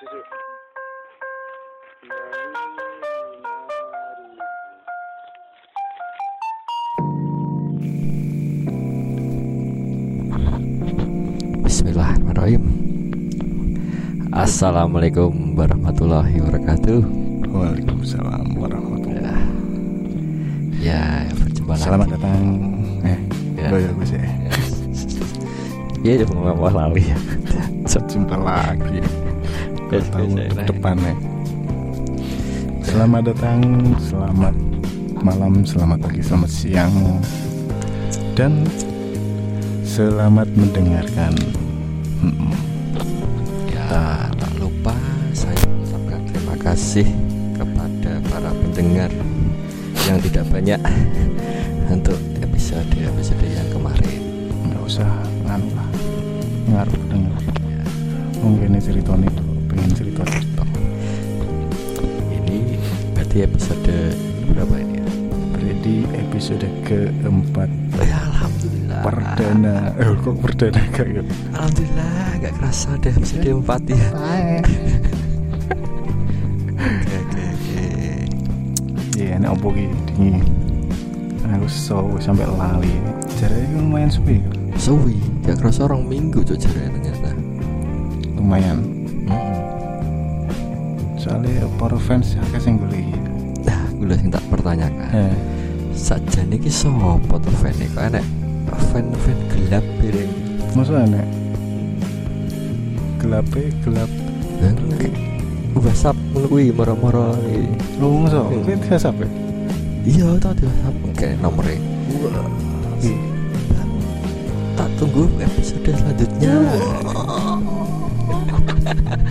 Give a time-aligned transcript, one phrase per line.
[0.00, 0.18] susu.
[11.64, 12.62] Bismillahirrahmanirrahim
[14.30, 17.00] Assalamualaikum warahmatullahi wabarakatuh
[17.48, 19.48] Waalaikumsalam warahmatullahi
[20.78, 22.42] Ya, berjumpa lagi Selamat datang.
[23.02, 23.18] Eh,
[23.56, 23.68] Ya.
[23.72, 24.20] lo ya gue sih.
[26.04, 27.16] Iya, udah ngomong apa lali ya
[27.88, 29.23] Jumpa lagi.
[29.94, 30.66] Biasa- Tahun biasa ke lah.
[30.66, 31.14] depan ya.
[32.84, 33.60] Selamat datang,
[33.98, 34.54] selamat
[35.18, 36.94] malam, selamat pagi, selamat siang,
[38.34, 38.66] dan
[39.82, 41.32] selamat mendengarkan.
[42.18, 42.52] Mm-mm.
[43.68, 43.86] Ya,
[44.30, 44.94] tak lupa
[45.30, 47.06] saya mengucapkan terima kasih
[47.54, 49.10] kepada para pendengar
[50.04, 50.80] yang tidak banyak
[51.94, 54.18] untuk episode-episode yang kemarin
[54.66, 55.08] nggak usah
[55.44, 55.88] nganu lah
[56.64, 57.82] ngaruh denger ya,
[58.40, 59.30] mungkin ini ceritanya
[59.74, 60.64] pengen cerita cerita
[62.30, 62.58] Ini
[63.14, 63.96] berarti episode
[64.54, 65.06] berapa ini ya?
[65.54, 67.70] berarti episode keempat.
[67.98, 69.00] Ya, Alhamdulillah.
[69.02, 69.76] Perdana.
[69.96, 71.24] Eh kok perdana kayak
[71.56, 74.08] Alhamdulillah gak kerasa deh episode 4 ya.
[76.84, 77.84] Oke oke oke.
[79.18, 80.38] Iya ini opo dingi
[81.44, 82.94] aku so sampai lali.
[83.40, 84.38] Jadi lumayan sepi
[84.78, 87.30] Suwi gak kerasa orang minggu cok jaranya ternyata.
[88.36, 88.78] Lumayan
[91.78, 93.06] para fans akeh sing golek
[93.64, 95.08] Nah gue yang tak pertanyakan.
[95.12, 95.34] Eh
[95.94, 98.24] Saja nih sopo tuh fan nih Kok enak
[98.90, 100.32] fan-fan gelap piring?
[100.74, 101.26] Masa enek?
[103.22, 103.46] Gelap.
[103.86, 104.10] Gelap
[105.74, 107.66] WhatsApp menurui moro-moro nih
[107.98, 108.46] lu masa?
[108.46, 108.62] Hmm.
[108.62, 109.28] kita tidak sampai
[110.04, 110.94] Iya tau di WhatsApp.
[111.18, 111.78] Kayak nomornya
[113.04, 113.18] Ih,
[114.74, 116.54] Tak tunggu episode selanjutnya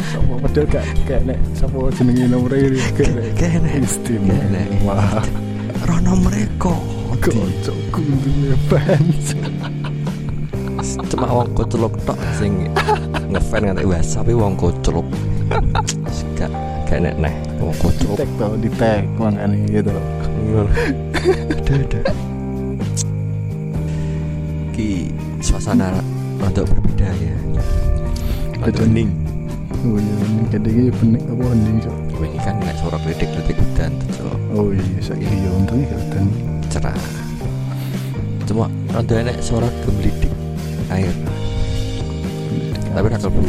[0.09, 5.21] Sopo padahal gak gak nek sopo jenenge nomor ini gak nek Kayak enak istimewa
[5.85, 6.81] Roh nomornya kok
[7.23, 9.31] kocok kuntungnya fans.
[11.07, 12.67] Cuma wong kuculuk tok sing
[13.31, 15.07] ngefan nganti WhatsApp e wong kuculuk
[16.35, 16.51] gak
[16.83, 20.67] gak enak neh wong di kuculuk tag tau di tag makanya gitu aduh
[21.79, 22.03] aduh.
[24.75, 25.07] Ki
[25.39, 25.95] suasana
[26.43, 27.37] untuk berbeda ya.
[28.63, 29.22] Ada hening
[29.83, 31.95] oh iya ini kadang pening apa hening cok?
[32.23, 34.37] Ini kan nek suara kritik-kritik hutan tuh Cok.
[34.55, 36.25] oh iya saya iya untungnya dan
[36.71, 36.97] cerah.
[38.47, 40.31] Cuma rada enek suara gemelidik
[40.87, 41.13] air.
[42.93, 43.41] Tapi ra kalbu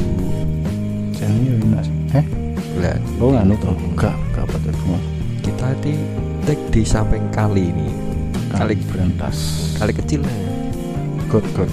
[1.14, 1.86] jadi ya enak
[2.18, 2.26] eh
[2.82, 2.98] lah.
[3.22, 5.00] Oh nganu tau gak gak apa tuh
[5.44, 5.94] kita di
[6.42, 7.88] tek di samping kali ini.
[8.54, 9.64] Kali berantas.
[9.74, 10.36] kali kecil lah
[11.26, 11.70] god god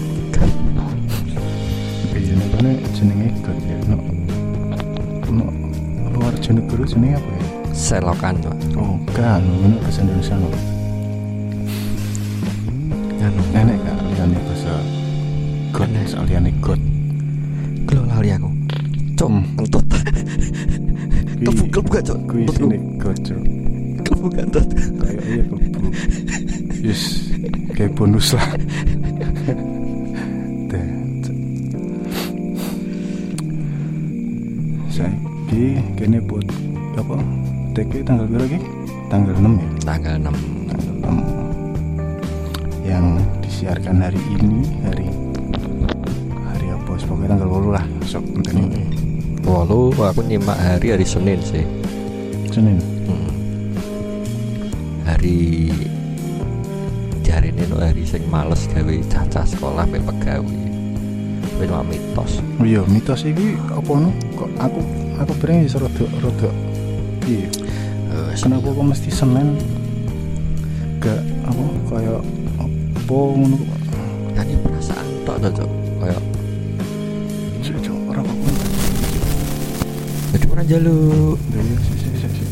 [2.17, 4.20] iya nih mana jenenge god ya no
[6.51, 7.43] luar Jonegoro jenenge apa ya?
[7.71, 8.55] Selokan Pak.
[8.75, 10.47] oh kan ini bahasa Indonesia no
[13.21, 13.41] anu.
[13.55, 14.73] Nenek gak liane bahasa
[15.71, 15.89] god?
[16.27, 16.81] Liane god.
[17.87, 18.49] Kalau lali aku.
[19.15, 19.43] Cok, Hmm.
[19.55, 19.85] kentut.
[21.41, 22.19] Kebu, kebu gak cok.
[22.27, 23.41] kui sini god cok.
[24.03, 24.67] Kebu kentut.
[24.99, 25.87] Kayak iya kebu
[26.83, 27.01] yes.
[27.71, 28.45] Kayak bonus lah
[37.71, 38.59] TK tanggal berapa lagi?
[39.07, 39.69] Tanggal 6 ya?
[39.87, 40.27] Tanggal 6
[40.67, 43.05] tanggal 6 yang
[43.39, 45.07] disiarkan hari ini hari
[46.51, 46.91] hari apa?
[46.99, 48.83] Pokoknya tanggal 8 lah sok penting ini
[49.47, 51.65] Walu, aku nyimak hari hari Senin sih.
[52.53, 52.77] Senin?
[53.09, 53.31] Hmm.
[55.07, 55.71] Hari
[57.31, 60.57] Hari ini no hari sing males gawe caca sekolah pe pegawe.
[61.41, 62.37] Tapi cuma mitos.
[62.61, 64.77] Oh iya mitos ini apa no kok aku
[65.17, 66.51] aku pengen bisa rada rada
[67.31, 67.47] iya
[68.11, 69.55] Eh, kenapa kok mesti Senin
[70.99, 71.15] gak
[71.47, 72.19] apa kayak
[72.59, 73.79] apa ngono kok?
[74.35, 75.69] Ini perasaan tok tok cok.
[75.97, 76.21] Kayak
[77.79, 78.33] cok ora apa
[80.31, 81.37] Jadi orang jaluk.
[81.49, 82.47] Iya sih sih sih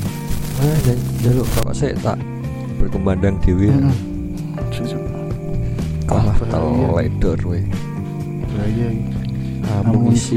[0.59, 2.15] Ah, jal- jaluk kok saya tak
[2.77, 3.95] berkembandang dewi Heeh.
[4.71, 5.01] Cok, cok
[6.05, 6.47] Kalah Ah, iya.
[6.49, 7.63] teledor weh.
[8.47, 9.19] Bahaya iki.
[9.67, 10.35] Amunisi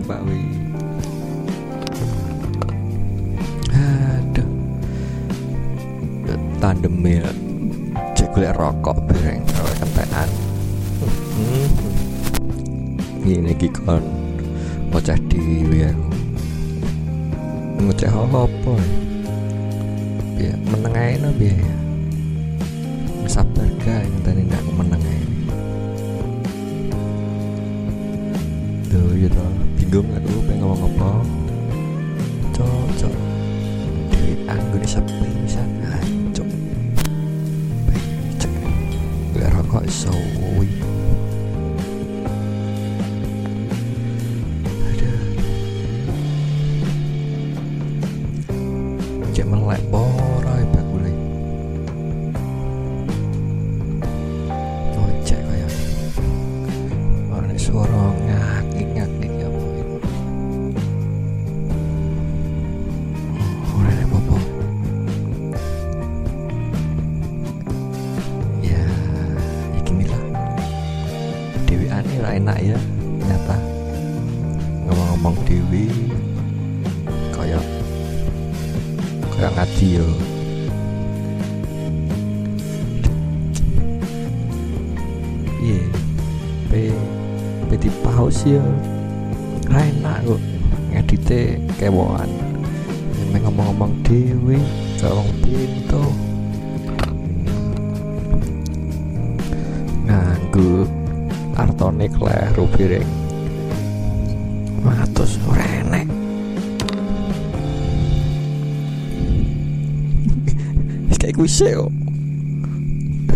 [0.00, 0.40] pak wi
[6.68, 7.24] Tandem ya.
[8.12, 10.28] Cek golek rokok kentekan
[11.08, 11.64] Hmm.
[13.24, 14.04] Ini iki kon.
[14.92, 16.12] Ngoceh dewi aku
[17.88, 18.74] Ngoceh apa?
[20.36, 21.72] Ya meneng ae no biaya
[23.24, 25.24] sabar gak yang tadi nggak aku meneng ae.
[28.92, 31.10] Tuh ya toh bingung aku pengen ngomong apa?
[32.52, 33.14] Cocok.
[34.12, 35.64] Dewi anggun sepi bisa
[39.68, 40.97] gue rokok suwi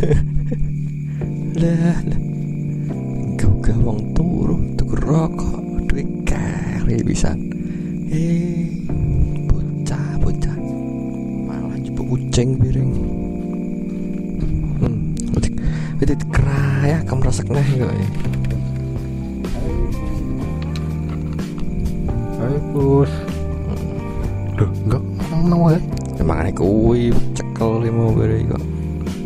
[1.62, 2.20] lah lah.
[3.38, 7.34] Gugah wong turu tuku rokok duit kari bisa.
[8.10, 8.82] Eh
[9.46, 10.56] bocah bocah.
[11.46, 12.92] Malah jebuk kucing piring.
[14.80, 15.12] Hmm
[16.12, 18.08] itu keraya kamu rasa kena kok ya
[22.42, 23.12] Ayo bos.
[24.58, 25.02] Duh, enggak.
[25.46, 25.78] Nang wae.
[26.18, 28.58] emang aneh kuwi cekel lima beri kok.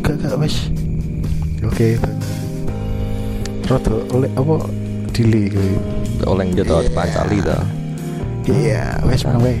[0.05, 0.66] Gak gak wis.
[1.67, 1.99] Oke.
[3.67, 4.55] Rada oleh apa
[5.11, 5.75] dili kuwi.
[6.25, 6.91] oleng jatuh Iya.
[6.95, 7.63] pancali dah
[8.47, 9.59] Iya, wes mang weh.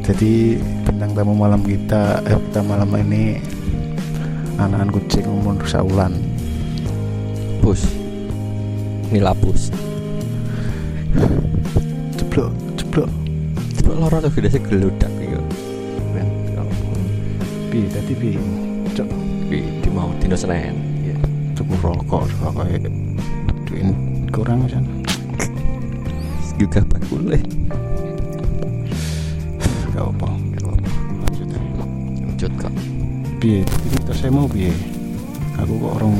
[0.00, 3.36] Jadi bintang tamu malam kita, eh, kita malam ini
[4.56, 6.16] anakan kucing umur saulan.
[7.60, 7.84] bus
[9.12, 9.68] nilapus
[12.16, 13.10] Ceblok, ceblok.
[13.76, 15.36] coba lorong tuh gede sih geludak gitu
[16.16, 16.28] Ben,
[17.68, 18.30] Pi, tadi pi.
[18.96, 19.08] Cok,
[20.08, 20.72] mau dino senen
[21.04, 21.16] ya,
[21.52, 22.64] tuku rokok, rokok
[23.68, 23.84] duit
[24.32, 24.84] kurang kan.
[26.56, 27.36] juga bakule
[29.92, 30.88] Gak apa, gak apa.
[31.26, 31.82] Lanjut aja.
[32.24, 32.72] lanjut kok
[33.38, 34.70] Pi, kita saya mau pi.
[35.58, 36.14] Aku kok orang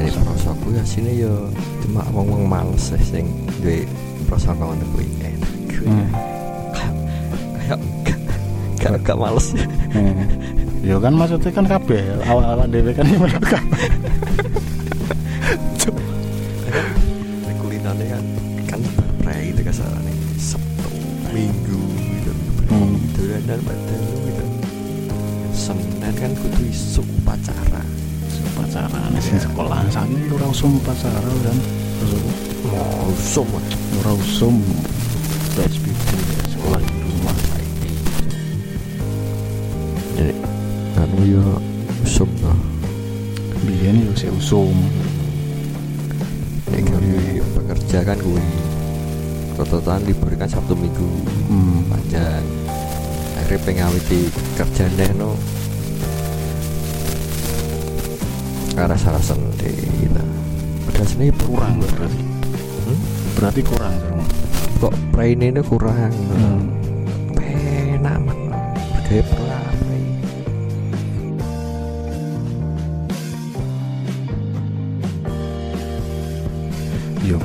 [0.00, 1.52] ini prosoku ya sini yo
[1.84, 3.26] cuma wong wong males sih sing
[3.60, 3.84] duwe
[4.24, 6.08] prosok ngono kuwi enak kuwi Hmm.
[7.60, 7.78] kayak
[8.80, 9.52] kayak gak males
[9.92, 10.16] Hmm.
[10.82, 12.02] Ya kan maksudnya kan kabeh.
[12.26, 13.82] Awal-awal dhewe kan yang menurut kabeh.
[17.62, 18.24] Kulinane kan
[18.66, 18.80] kan
[19.22, 20.10] pre itu kasarane
[20.42, 20.90] Sabtu
[21.30, 22.32] Minggu gitu.
[22.66, 22.98] Hmm.
[23.14, 24.44] dolanan badan gitu.
[25.54, 27.82] Senin kan kudu isu upacara.
[28.58, 29.86] Pacaran sing sekolah.
[29.86, 31.58] Saiki ora usum pacaran kan.
[32.66, 33.46] Mau usum.
[34.02, 34.58] Ora usum
[48.02, 48.42] kan kuwi
[49.52, 51.06] Rototan libur kan Sabtu Minggu
[51.46, 51.84] Hmm.
[51.86, 52.44] panjang
[53.36, 54.20] akhirnya pengawiti
[54.54, 55.36] kerjanya no
[58.72, 60.22] karena salah sendiri gitu
[60.82, 62.22] padahal sini kurang berarti.
[62.82, 62.98] hmm?
[63.36, 63.94] Berarti kurang
[64.80, 66.62] kok pray ini kurang Hmm.
[67.36, 68.38] penak man
[68.96, 69.22] bergaya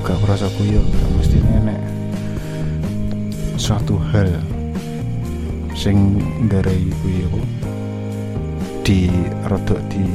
[0.03, 1.79] gak merasa ku yo gak mesti nenek
[3.57, 4.29] suatu hal
[5.73, 7.25] sing nggarai kuwi
[8.81, 9.11] di
[9.45, 10.05] rodok di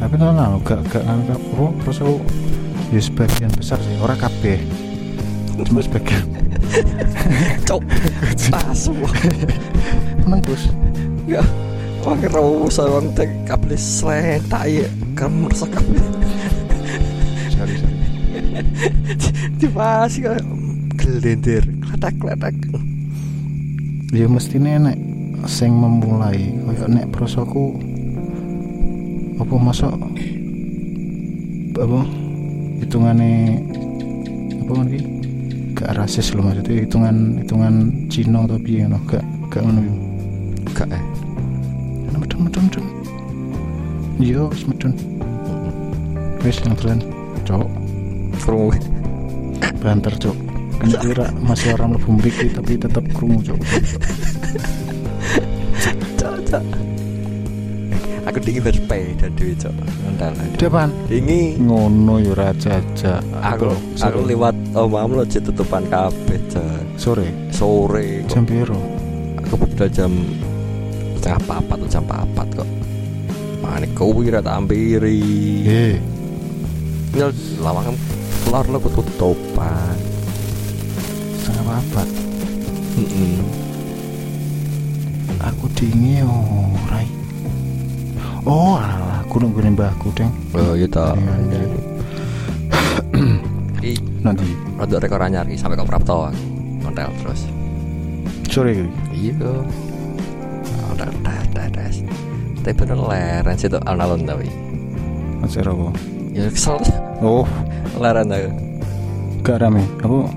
[0.00, 2.16] tapi kan anu gak gak gak apa terus aku
[2.90, 4.58] ya sebagian besar sih ora kabeh.
[5.60, 6.26] Cuma sebagian.
[7.68, 7.82] Cok
[8.66, 8.96] asu
[10.24, 10.66] menang bos.
[11.28, 11.44] Ya
[12.00, 16.19] wah kira usah wong tek kabel seletak ya kamu merasa kabel
[19.60, 20.40] dibahas kayak
[20.96, 22.56] gelendir kletak kletak
[24.10, 24.96] ya mesti nenek
[25.46, 26.52] sing memulai.
[26.66, 27.78] Koyo nek prosoku
[29.40, 29.92] apa masuk
[31.80, 32.00] apa
[32.82, 33.62] hitungane
[34.66, 35.00] apa lagi?
[35.76, 37.74] Gak rasis loh maksudnya hitungan hitungan
[38.12, 39.80] Cina atau piye ngono gak gak ngono.
[39.80, 39.94] Yo
[40.76, 41.04] gak eh.
[42.16, 42.86] Medun medun medun.
[44.20, 44.92] Iya wis medun.
[46.44, 47.00] Wis yang keren.
[47.48, 47.70] Cowok
[49.80, 50.36] banter cok
[50.80, 53.60] kan kira masih orang mlebu mriki tapi tetep krungu cok
[56.20, 56.64] Cocok.
[58.28, 59.72] Aku dingin bersepeda dhewe, Cok.
[60.04, 60.36] Ngendal.
[60.60, 67.00] depan Dingi ngono yo raja aja aku aku liwat omahmu lo jek tutupan kabeh, Cok.
[67.00, 68.76] sore Sore jam piro
[69.40, 70.12] Aku budal jam
[71.16, 72.68] setengah papat atau jam papat kok.
[73.64, 75.20] Mane kuwi ra tak ampiri.
[75.64, 75.96] eh
[77.16, 77.32] Nyel
[78.50, 79.94] keluar lo ketutupan.
[81.38, 82.02] setengah apa
[82.98, 83.38] Heeh.
[85.38, 86.98] aku dingin ora
[88.42, 91.14] oh alah aku nunggu mbahku deng Oh, iya ta.
[91.14, 91.78] Iya, iya.
[94.26, 96.34] Nanti rada rekor anyar sampai kok Prapto aku.
[96.82, 97.46] Nontel terus.
[98.50, 99.62] sore iki Iya.
[100.98, 101.06] Dah
[101.54, 101.86] dah dah.
[102.66, 104.50] Tapi bener leren sih tuh alun-alun tapi.
[105.38, 106.78] apa Ya kesel.
[107.18, 107.42] Oh.
[107.98, 108.50] Leren aku.
[109.42, 109.82] gak rame.
[110.00, 110.30] Aku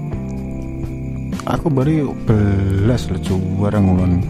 [1.45, 4.23] aku baru belas lah cuy barang ngulon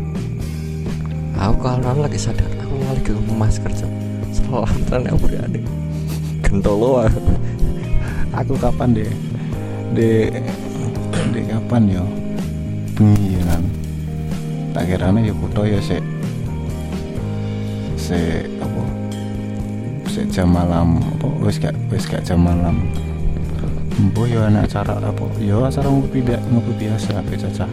[1.38, 3.92] Aku kalau lagi sadar aku lagi ke masker cok.
[4.36, 5.62] Selantan aku udah ada.
[6.44, 7.22] Gentolo aku.
[8.34, 9.12] aku kapan deh
[9.96, 10.10] de
[11.32, 12.06] de kapan yo?
[12.98, 13.64] Bengi ya kan?
[14.74, 15.98] Tak kiranya ya foto ya se
[17.96, 18.20] se
[20.14, 21.02] se jam malam.
[21.18, 21.26] Apa?
[21.42, 22.86] Wes gak wes gak jam malam.
[23.98, 25.26] Mbok ya anak acara apa?
[25.42, 27.66] Ya acara ngopi bi- ngopi biasa apa caca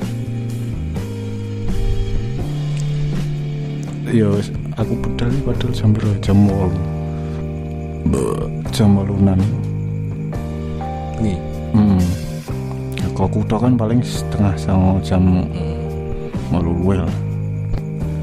[4.11, 6.19] ya wes aku pedal padahal jam berapa?
[6.19, 6.81] Jam malu
[8.75, 9.39] jam malunan
[11.21, 11.37] Nih.
[11.77, 12.01] Hmm.
[12.97, 15.45] Ya, kalau kuto kan paling setengah sama jam
[16.49, 17.05] malu lah.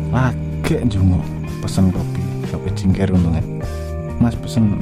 [0.10, 1.22] Lagi jungo
[1.62, 3.57] pesen kopi, kopi cingkir untungnya.
[4.18, 4.78] Mas pesen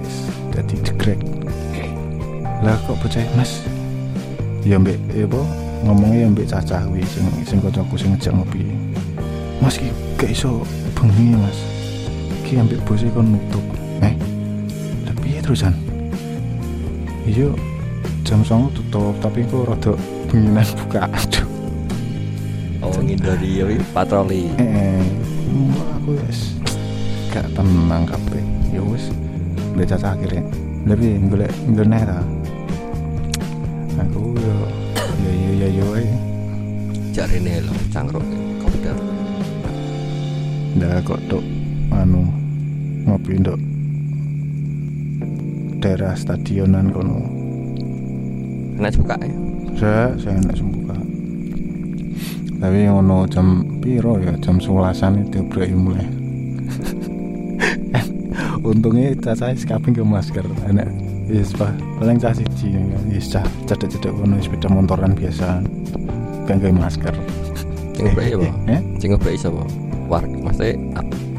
[0.00, 0.16] wis
[0.52, 1.20] jadi degrek.
[2.60, 3.64] Lah kok percaya Mas?
[4.60, 5.40] Ya mbek ya apa
[5.88, 8.68] ngomongnya ya mbek cacah wi sing sing kancaku sing ngejak ngopi.
[9.60, 9.88] Mas ki
[10.20, 10.60] gak iso
[10.92, 11.58] bengi Mas.
[12.44, 13.64] Ki ambek bose kon nutup.
[14.04, 14.12] Eh.
[15.08, 15.72] Lah piye terusan?
[17.30, 17.46] iya
[18.26, 19.94] jam songo tutup tapi kok rada
[20.26, 21.46] benginan buka aduh
[22.82, 24.50] Oh ngindari ya patroli.
[24.58, 25.04] eh
[25.46, 26.49] mbak aku wes
[27.30, 28.42] gak tenang kabeh.
[28.74, 29.14] Ya wis
[29.74, 30.42] udah caca akhirnya.
[30.86, 32.18] Lebih golek golek ta?
[34.02, 34.56] Aku yo
[35.22, 36.18] yo yo yo yo.
[37.14, 38.26] Cari nih lo cangkruk
[38.58, 38.96] komputer.
[40.70, 41.42] ndak kok tok
[41.90, 42.22] anu
[43.02, 43.58] ngopi ndok
[45.82, 47.18] daerah stadionan kono.
[48.78, 49.50] Enak buka ya.
[49.80, 50.96] saya saya enak sembuka
[52.60, 54.36] tapi ngono jam piro ya?
[54.44, 56.19] Jam sebelasan itu brai mulai
[58.60, 60.44] untungnya caca kabin ke masker.
[60.68, 60.88] Enak.
[61.30, 61.70] Yes pak
[62.02, 62.74] paling cah siji.
[63.06, 65.62] Yes cah cedek-cedek kono sepeda motoran biasa.
[66.44, 67.14] Kan ke masker.
[67.94, 68.48] Sing ngebreki apa?
[68.72, 68.80] eh?
[68.98, 69.62] Sing ngebreki sapa?
[70.10, 70.74] Warga maksudnya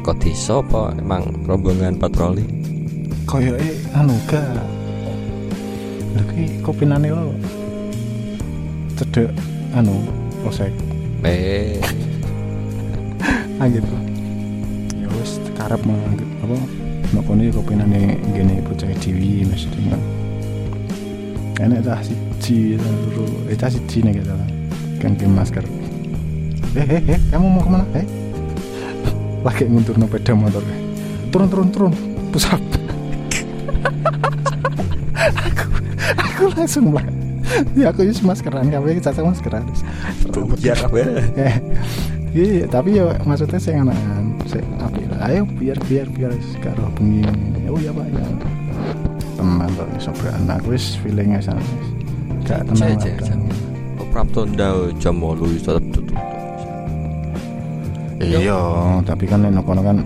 [0.02, 2.42] kok desa apa emang rombongan patroli?
[3.26, 4.42] koyo eh anu ga.
[6.16, 7.32] Lho ki kopinane lo.
[8.98, 9.30] Cedek
[9.76, 9.94] anu
[10.48, 10.72] osek.
[11.22, 11.78] Eh,
[13.62, 13.96] ah gitu.
[14.98, 16.81] Ya wis karep menganggap apa
[17.12, 20.00] nek kono ya kopinane ngene bocah dewi mesti kan
[21.62, 24.34] enak dah siji loro eh cah siji nih gitu
[24.98, 25.64] kan ke masker.
[26.72, 27.86] Eh eh eh kamu mau ke mana?
[27.98, 28.06] Eh?
[29.44, 30.62] Lagi nguntur no peda motor.
[31.34, 31.92] Turun turun turun.
[32.32, 32.62] Pusat.
[35.22, 35.64] Aku
[36.16, 37.04] aku langsung lah.
[37.76, 39.66] Ya aku use maskeran kabeh caca maskeran.
[40.62, 40.96] Biar apa?
[42.32, 42.64] Ya?
[42.64, 43.98] tapi ya maksudnya saya anak
[44.48, 47.70] saya lah ayo biar biar biar karo bengi ini.
[47.70, 48.26] Oh iya pak ya
[49.38, 50.58] tenang kok iso anak.
[50.66, 51.62] Wis feelingnya sana
[52.42, 53.38] gak tenang lah
[54.12, 56.18] Prapto ndau jam 8 tetep tutup.
[58.20, 58.60] iya
[59.08, 59.98] tapi kan nek kono kan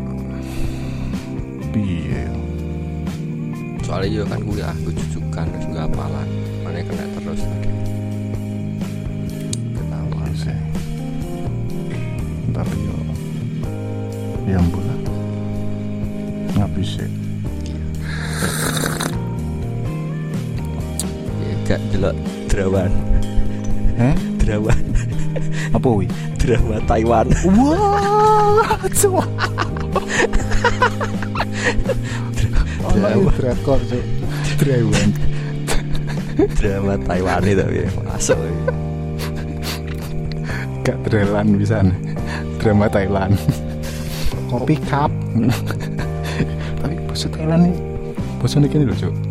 [1.75, 2.23] piye
[3.83, 6.29] Soalnya juga kan gue aku jujukan terus nggak apalan.
[22.77, 22.93] Drawan,
[23.97, 24.81] eh drawan,
[25.73, 26.07] apa wi?
[26.37, 27.27] Drama Taiwan.
[27.57, 29.25] wah cuma
[32.93, 33.33] Drama.
[33.41, 34.05] drakor cuk.
[34.61, 35.09] Draiwan
[36.61, 37.89] drama Taiwan itu ya.
[38.05, 38.37] Masuk.
[40.85, 41.81] gak Thailand bisa
[42.61, 43.41] drama Thailand
[44.53, 45.09] kopi cup.
[46.85, 47.77] Tapi bahasa Thailand nih.
[48.37, 49.26] Bahasa ini loh cuk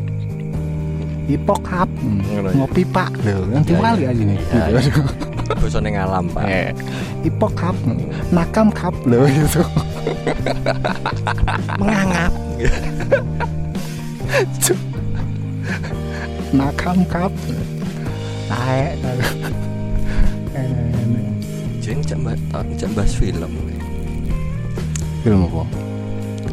[1.26, 2.54] hipokap Ngono ya.
[2.56, 4.10] ngopi pak lho Ya, diwali ya.
[4.10, 4.80] aja nih Ya, ya.
[5.56, 6.74] Bosone ngalam, Pak.
[7.22, 7.76] hipokap
[8.30, 9.64] nakam kap lho gitu
[11.78, 12.34] Mengangap.
[16.52, 17.32] nakam kap
[18.48, 18.96] taek
[20.56, 20.64] Eh,
[21.78, 22.38] Jeng cak mbak,
[22.76, 23.52] cak bahas film.
[25.20, 25.64] film apa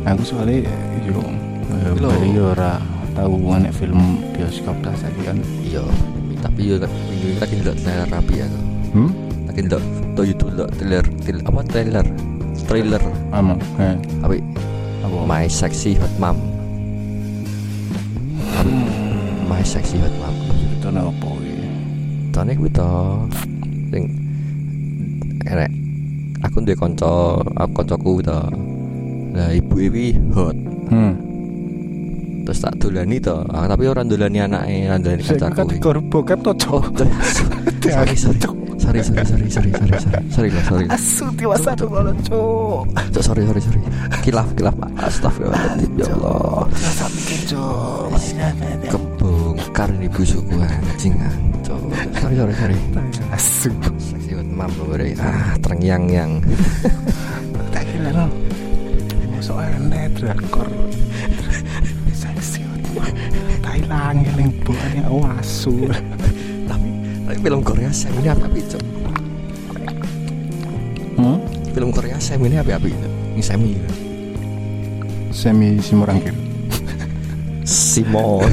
[0.06, 0.66] aku soalnya
[1.02, 1.22] yo
[1.70, 2.08] eh, Lho.
[2.08, 2.74] bari ora
[3.12, 5.84] tahu mana film bioskop tas lagi kan Iya,
[6.40, 6.76] tapi yo
[7.38, 8.48] lagi ndelok trailer rapi ya.
[8.96, 9.10] hmm
[9.48, 9.84] Lagi ndelok
[10.16, 11.04] to YouTube ndelok trailer,
[11.44, 12.06] apa trailer?
[12.68, 13.02] Trailer
[13.32, 14.34] ama eh apa?
[15.04, 16.36] apa My Sexy Hot Mom.
[19.48, 20.34] My Sexy Hot Mom.
[20.72, 21.68] itu apa iki
[22.32, 22.90] Tane kuwi to
[23.92, 24.08] sing
[25.44, 25.68] enek
[26.42, 28.40] aku duwe kanca, aku kancaku to.
[29.36, 30.56] Lah ibu iki hot.
[30.88, 31.31] hmm
[32.52, 33.40] Terus tak dolani to.
[33.48, 35.56] Ah, tapi ora dolani anake, ora dolani kancaku.
[35.56, 36.84] kan kor bokep to cok
[37.80, 38.36] sorry, sorry.
[38.76, 40.86] Sorry, sorry, sorry, sorry, sorry, sorry, sorry, lah, sorry.
[40.92, 43.80] asu dewasa dulu cok Cok, sorry, sorry, sorry.
[44.20, 44.76] Kilaf, kilaf.
[45.00, 46.68] Astagfirullahaladzim, ya Allah.
[46.68, 48.20] Rasa mikir cok
[48.84, 51.16] Kebongkar ini busukku anjing
[51.64, 51.80] Cok,
[52.20, 52.76] sorry, sorry, sorry.
[53.32, 54.92] asu Seksi buat mampu.
[55.24, 56.44] Ah, terngiang-ngiang.
[57.72, 58.28] tak kira no
[59.42, 60.68] soalnya drakor
[63.60, 65.02] Thailand yang bukannya
[65.38, 65.86] asu
[66.66, 66.88] tapi,
[67.26, 68.78] tapi film Korea Sam ini apa itu?
[71.16, 71.38] hmm?
[71.72, 73.08] Film Korea Sam ini apa apa itu?
[73.32, 73.70] Ini Semi.
[73.72, 73.92] gitu.
[75.32, 76.36] semi simorangkir
[77.64, 78.44] Simon.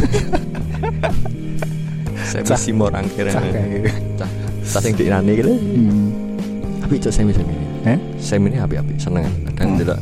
[2.23, 3.33] Semi akhirnya.
[3.35, 4.29] cah kayak Cah,
[4.63, 5.51] cah sing diinani gitu.
[6.79, 7.67] Tapi itu Semi Semi ini.
[7.85, 9.79] eh Sam ini api-api seneng kadang Hmm.
[9.79, 9.99] delok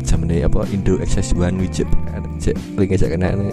[0.00, 1.86] jamane apa Indo Access One Widget
[2.40, 3.52] cek link cek kena ini.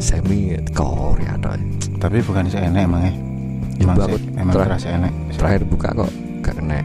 [0.00, 1.56] Semi Korea toh.
[2.00, 3.12] Tapi bukan saya enek emang ya
[3.80, 6.80] emang aku emang tra- terasa enek terakhir buka kok gak kena.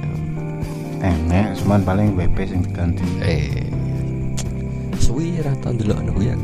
[1.00, 3.04] Enek cuman paling WP sing diganti.
[3.24, 3.68] Eh
[5.00, 6.36] suwi ra tau delok anu ya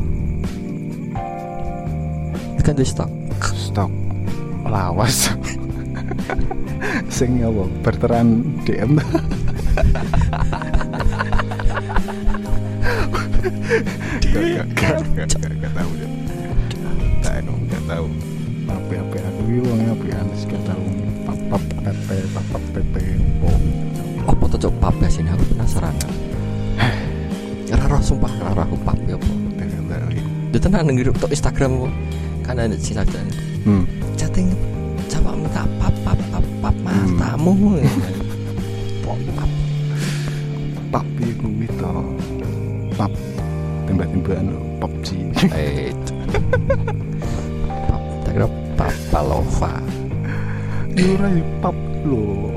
[2.62, 3.10] kan di stok.
[3.42, 3.90] Stok
[4.70, 5.28] lawas.
[7.12, 8.96] Sing apa berteran DM
[13.42, 13.50] Gak,
[14.32, 16.10] gak, gak, gak, gak, gak tahu deh.
[17.20, 18.06] Tak tahu, gak tahu.
[18.64, 20.84] Apa apa aku iki wong apa ya anes gak tahu.
[21.22, 23.02] Pap pap pepe, pap pap pepe.
[23.42, 23.58] Oh.
[24.22, 25.90] apa tuh cok pap ya sini aku penasaran
[27.66, 29.26] Ra roh sumpah ra roh aku pap ya apa
[30.52, 31.92] Itu tenan nang grup Instagram kok.
[32.42, 33.18] kan ada sing ada
[33.62, 33.82] Hmm.
[34.14, 34.50] chatting
[35.06, 37.78] coba minta pap pap pap pap matamu
[39.04, 39.50] pop pap
[40.92, 41.92] Pap kuwi to.
[42.94, 43.10] Pap
[44.02, 45.08] tembak-tembakan lho, PUBG.
[45.54, 45.90] eh
[47.86, 49.74] pap tak kira pap palova
[50.92, 52.51] Yo ora ya pap lho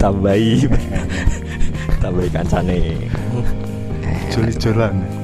[0.00, 0.64] ditambahi.
[2.00, 2.80] Tambahi kancane.
[4.32, 5.19] Joli-jolan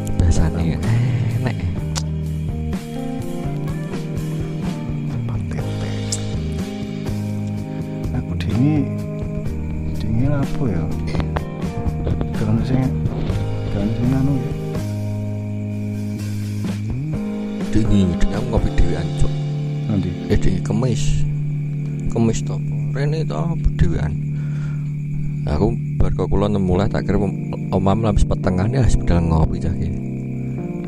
[26.67, 29.91] mulai tak kira om- omam lah petengah nih habis bedal ngopi cah iki.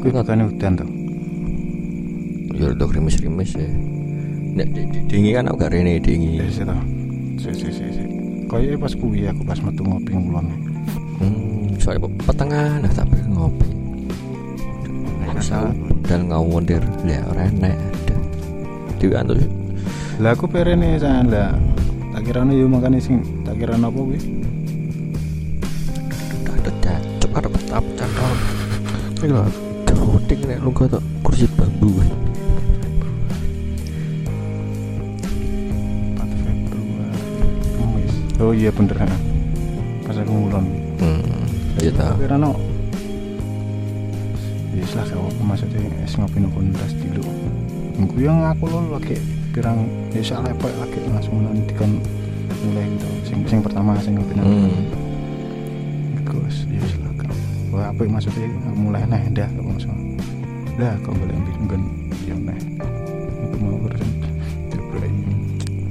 [0.02, 0.90] kuwi katanya hutan tuh
[2.58, 3.70] ya udah krimis-krimis ya.
[4.58, 6.80] Nek di- di- dingi kan aku gak rene dingi ya sih toh
[7.38, 8.04] si si si si.
[8.50, 10.46] Kayaknya pas kuwi aku pas metu ngopi ngulon
[11.22, 13.66] hmm, soalnya pe- petengah nah tak pengen ngopi.
[15.38, 15.70] Salah.
[16.08, 17.76] dan ngawondir ya ora enak
[18.98, 19.38] dewean tuh
[20.18, 21.54] lah aku perene jan lah
[22.10, 24.18] tak kira yo makane sing tak kira apa kuwi
[29.18, 29.46] kuwi lho
[30.28, 31.88] Doding nek lu kata kursi bambu.
[31.88, 32.04] 4
[36.44, 37.16] Februari
[37.80, 38.12] Kamis
[38.44, 39.08] oh iya bener
[40.04, 40.68] pas aku ngulon.
[41.00, 41.48] Hmm,
[41.80, 42.12] iya ta.
[42.12, 42.52] tak kira no
[44.76, 47.24] ya lah kau maksudnya es ngopi no kondas dulu.
[48.04, 49.16] Aku yang aku lo lagi
[49.56, 51.96] pirang ya salah apa lagi langsung nanti kan
[52.68, 53.08] mulai gitu.
[53.24, 54.92] Sing sing pertama sing pindah hmm.
[56.28, 57.07] Gus ya silakan
[57.72, 59.90] wah apa yang maksudnya mulai neh dah maksud
[60.78, 61.82] dah kok boleh ambil nggon
[62.24, 62.58] ya neh
[63.44, 64.28] aku mau urusan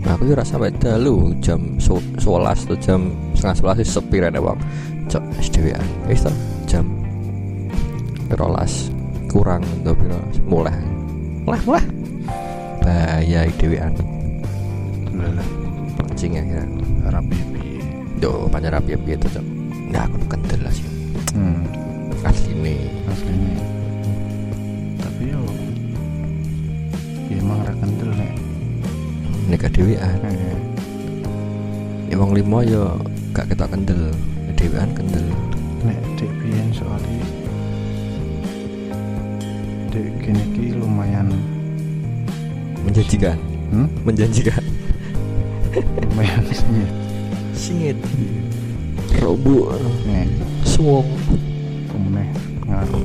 [0.08, 4.40] Nah, aku rasa sampai dalu jam so- 11 atau jam setengah 11 wis sepi rene
[4.40, 4.56] wong.
[5.12, 5.84] Cok wis dhewean.
[6.08, 6.24] Wis
[6.64, 6.88] jam
[8.32, 8.88] 12
[9.28, 10.16] kurang to piro
[10.48, 10.80] mulai.
[11.44, 11.84] Mulai mulai.
[12.80, 13.92] Bahaya iki dhewean.
[15.12, 15.44] lala
[16.00, 16.66] Pancing ya kira.
[17.12, 17.84] rapi piye
[18.24, 19.46] Yo pancen rapi piye to, Cok.
[19.92, 20.97] Nah, aku kendel lah sih.
[21.38, 21.62] Hmm
[22.26, 22.90] Asline.
[23.08, 23.56] aslinya
[24.98, 25.42] tapi yo
[27.30, 28.34] ya emang ra kendel nek
[29.48, 30.20] Nek dhewean.
[30.28, 30.60] eh,
[32.08, 33.00] Ya wong limo yo
[33.32, 34.12] gak ketok kendel.
[34.58, 35.24] Dhewean kendel.
[35.86, 37.24] nek dek biyen soalnya
[39.88, 41.32] dek gini ki lumayan
[42.84, 43.38] Menjanjikan.
[43.72, 43.88] hmm?
[44.04, 44.64] Menjanjikan.
[46.04, 46.92] lumayan sengit
[47.54, 47.98] Singit.
[49.20, 49.72] Robo.
[50.04, 50.28] nih
[50.78, 51.10] Suwung.
[51.90, 52.30] kemeneh
[52.70, 53.02] ngaruh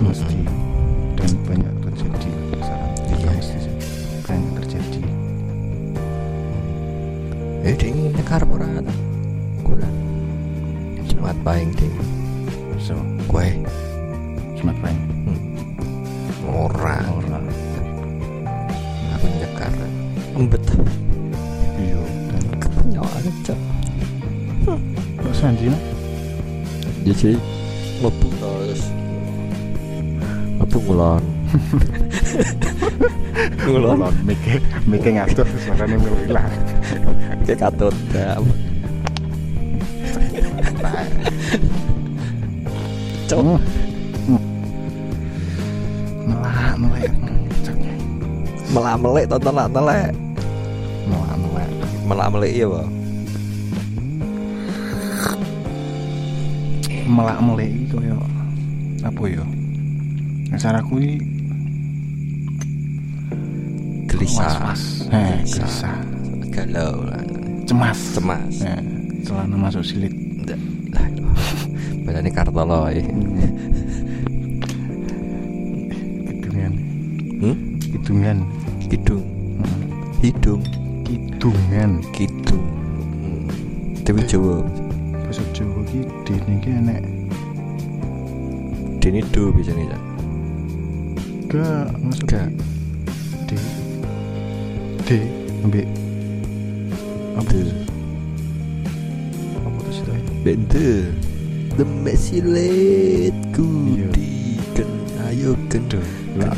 [0.00, 0.40] mesti
[1.12, 3.68] dan banyak terjadi kesalahan iya mesti
[4.24, 5.00] banyak terjadi
[7.68, 8.80] Eh ding nekar ora?
[9.60, 9.90] Kula.
[11.04, 11.92] Jumat paing ding.
[12.80, 12.96] so
[13.28, 13.44] Kowe
[14.56, 15.04] smart paling
[16.48, 16.96] ora.
[17.12, 17.38] ora
[19.20, 19.72] Aku nyekar.
[20.32, 20.64] Embet.
[21.76, 22.00] iya
[22.32, 23.85] dan Kenyok aja.
[25.36, 25.76] Kok sandi no?
[27.04, 27.36] Jadi
[28.00, 28.88] mlebu terus.
[30.56, 31.24] Mlebu ngulon.
[33.68, 34.00] ngulon.
[34.00, 36.48] Ngulon mikir mikir ngatur suaranya ngeluilah
[37.44, 37.92] Kayak katut.
[38.16, 38.48] Dam.
[43.28, 43.60] Cok.
[46.24, 47.12] Melak melek
[48.72, 50.10] Melak melek tonton lak telek.
[51.04, 51.68] melak melek
[52.08, 52.95] Melak melek iya, Pak.
[57.16, 58.18] Melak melek iki koyo
[59.00, 59.44] apa yo
[60.56, 61.16] caraku iki
[64.06, 64.72] Gelisah.
[65.12, 65.96] eh gelisah
[66.50, 67.20] Galau lah.
[67.64, 68.54] cemas Cemas.
[68.62, 68.80] eh
[69.20, 70.60] celana masuk silit Ndak.
[70.94, 71.08] Lah.
[72.06, 73.02] Badane kartolo ya.
[76.24, 76.72] kidungan
[77.36, 77.56] Hmm?
[77.82, 78.38] kidungan
[78.86, 79.24] Kidung.
[79.58, 79.80] Hmm.
[80.22, 80.62] Hidung.
[81.02, 82.64] kidungan Kidung.
[83.18, 83.44] Hmm.
[84.00, 84.62] Tapi Jawa.
[85.56, 87.04] Jawa ki dene ki enek
[89.00, 89.98] Dini do biasanya ya.
[91.46, 92.50] gak maksud Gak.
[93.46, 93.54] d
[95.06, 95.10] d
[95.62, 95.86] ambek
[97.38, 97.62] apa De.
[99.54, 100.04] apa tuh sih?
[100.42, 100.88] Bende.
[101.78, 104.08] The mesiletku Iya.
[104.10, 104.90] diken
[105.30, 106.00] ayo kendo.
[106.34, 106.50] Lah,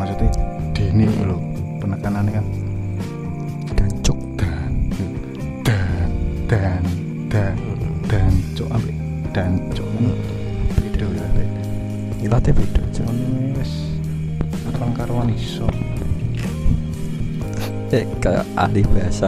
[0.00, 0.32] maksudnya
[0.72, 1.36] dini lho
[1.76, 2.46] penekanannya kan
[3.76, 4.18] Dan cok.
[4.40, 4.72] dan
[5.60, 6.00] dan
[6.48, 6.80] dan
[7.28, 7.54] dan
[8.08, 8.96] dan cok ambek
[9.36, 9.88] dan cok
[10.80, 11.26] beda ya
[12.24, 13.04] Ngelatih beda cok.
[13.04, 13.16] cuman
[13.60, 13.72] wis
[14.72, 15.68] orang karuan iso
[17.90, 19.26] Eh kayak ahli bahasa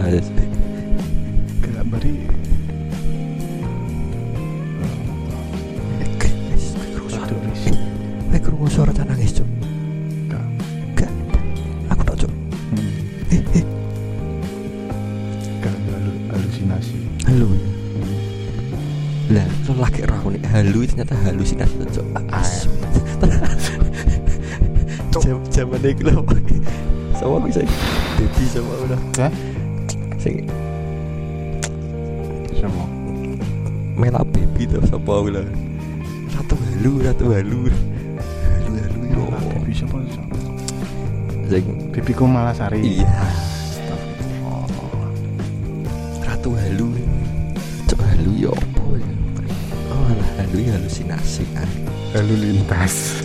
[42.52, 43.08] sari Iya.
[43.08, 44.64] Astagfirullah.
[46.22, 46.88] ratu halu.
[47.86, 49.12] Cok halu yo apa ya?
[49.92, 51.68] Oh, halu ya halusinasi kan.
[52.12, 53.21] lalu lintas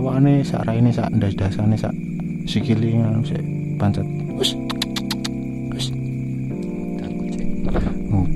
[0.00, 1.92] apa awakane sak raine sak ndas dasane sak
[2.48, 3.44] sikili ngono sik
[3.76, 4.08] pancet.
[4.40, 4.56] Us
[5.76, 5.92] us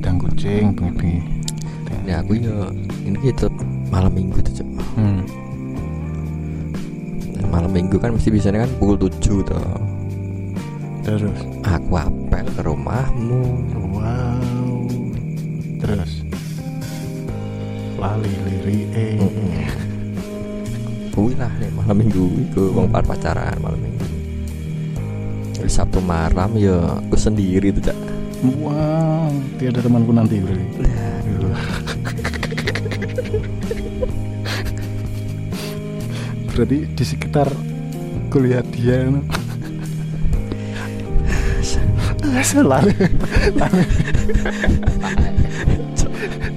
[0.04, 1.24] Dan kucing bengi-bengi.
[2.04, 2.68] Nek aku yo
[3.08, 3.48] ini gitu
[3.88, 4.68] malam minggu tuh cok
[5.00, 5.20] hmm.
[7.32, 9.64] Dan Malam minggu kan mesti biasanya kan pukul 7 tuh
[11.04, 11.40] terus?
[11.64, 13.44] Aku apel ke rumahmu.
[13.92, 14.84] Wow.
[15.80, 16.24] Terus?
[17.96, 19.83] Lali liri eh Mm-mm.
[21.14, 24.02] Kuwi lah nek malam minggu iku wong par pacaran malam minggu.
[25.54, 27.98] Jadi Sabtu malam ya aku sendiri tuh cak.
[28.58, 30.66] wow tiada temanku nanti berarti
[36.50, 37.48] berarti di sekitar
[38.28, 39.06] kuliah dia
[42.42, 42.82] salah.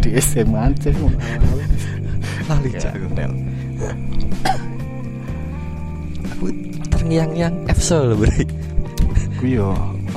[0.02, 0.92] Di SMA aja
[2.50, 3.47] Lali cak
[3.98, 4.58] aku.
[6.38, 6.46] Aku
[6.94, 8.46] terngiang-ngiang Efsel beri.
[9.38, 9.70] ku yo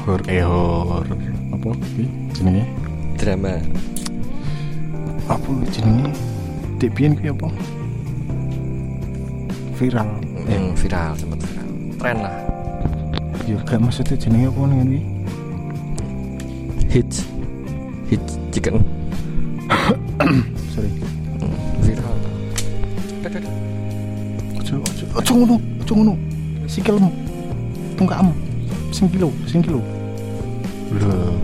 [0.08, 1.04] hor eh hor
[1.52, 2.64] apa kuwi jenenge
[3.20, 3.60] Drama.
[5.28, 6.08] apa jenenge
[6.80, 7.48] biyen kuwi apa
[9.76, 10.08] viral
[10.48, 11.68] eh Yang viral sempat viral.
[12.00, 12.36] Tren lah.
[13.44, 15.00] yo gak maksudnya jenenge apa nih kuwi
[16.90, 17.22] Hits.
[18.10, 18.82] Hits chicken.
[25.30, 26.14] ojo ngono ojo ngono
[26.66, 27.10] sikilmu
[27.94, 28.34] tungkakmu
[28.90, 29.78] sing kilo sing kilo
[30.98, 31.38] lho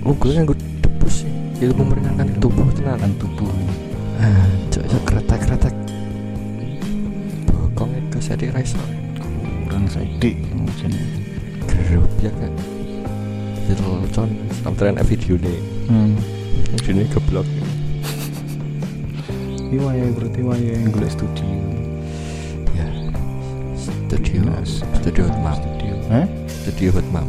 [0.00, 1.32] Oh, gue yang gue debus sih.
[1.60, 2.96] Itu memeringankan tubuh tenan.
[2.96, 3.52] kan tubuh
[4.16, 5.74] Ah, cok iso kretek-kretek.
[7.44, 8.80] Bokong itu seri raiso.
[9.68, 10.40] kurang saiki
[10.80, 11.20] jenenge
[11.68, 12.48] Gerup ya kan.
[13.68, 14.32] Itu con
[14.64, 15.60] sama tren video nih.
[15.92, 16.16] hmm
[16.80, 17.46] Video ini geblok.
[19.68, 21.69] iki wayahe berarti wayahe golek studio Ya.
[24.60, 24.84] Dinas.
[25.00, 25.56] Studio Hotmam.
[25.56, 27.26] studio eh Studio Hotmam.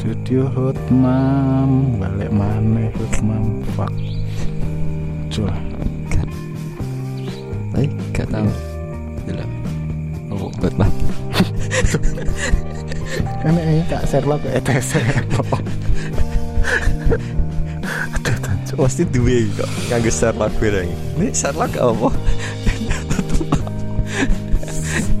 [0.00, 3.92] studio hotmam balik maneh hotmam fuck
[5.32, 5.52] Cua,
[6.12, 6.28] Kan.
[7.72, 8.52] Eh, gak tahu.
[9.24, 9.44] Gila.
[10.28, 10.92] Oh, Hotmam.
[13.44, 14.96] enak ini kak Sherlock ETS
[18.16, 19.68] aduh tancuk Pasti duwe kok.
[19.88, 20.88] Nganggo Sherlock bareng.
[21.20, 22.08] Ini Sherlock apa?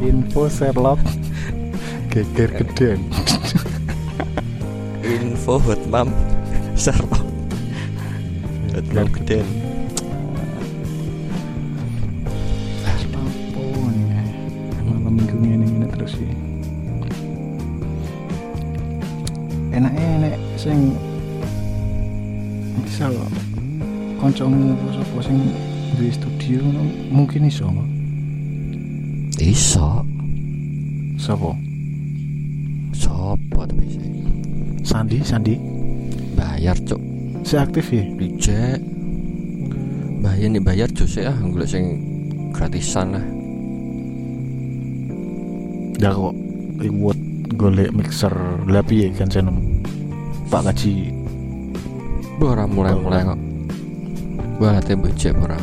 [0.02, 1.21] info Sherlock
[2.16, 3.00] geger gede
[5.00, 6.12] Info Hotmam
[6.76, 7.24] Sherlock.
[8.76, 9.48] Hotmam geden.
[14.12, 14.22] Ya.
[14.84, 16.28] Malam minggu ini ini terus sih
[19.72, 20.92] enaknya enak sing
[22.76, 23.16] misal
[24.20, 25.40] koncomu apa sing
[25.96, 26.60] di studio
[27.08, 27.72] mungkin iso
[29.40, 30.04] Iso.
[31.16, 31.71] sapa
[34.82, 35.54] Sandi Sandi
[36.34, 36.98] Bayar cuk.
[37.42, 38.82] si aktif ya Reject.
[40.22, 41.84] Bayar nih bayar jose ah golek sing
[42.54, 43.26] gratisan lah.
[45.98, 46.34] dah kok
[46.82, 47.18] reward
[47.54, 48.34] golek mixer
[48.66, 49.82] lapi ya kan senem
[50.50, 51.14] Pak Kaji
[52.42, 53.40] Ora mulai-mulai kok.
[54.58, 55.58] Wah, tembok cek ora.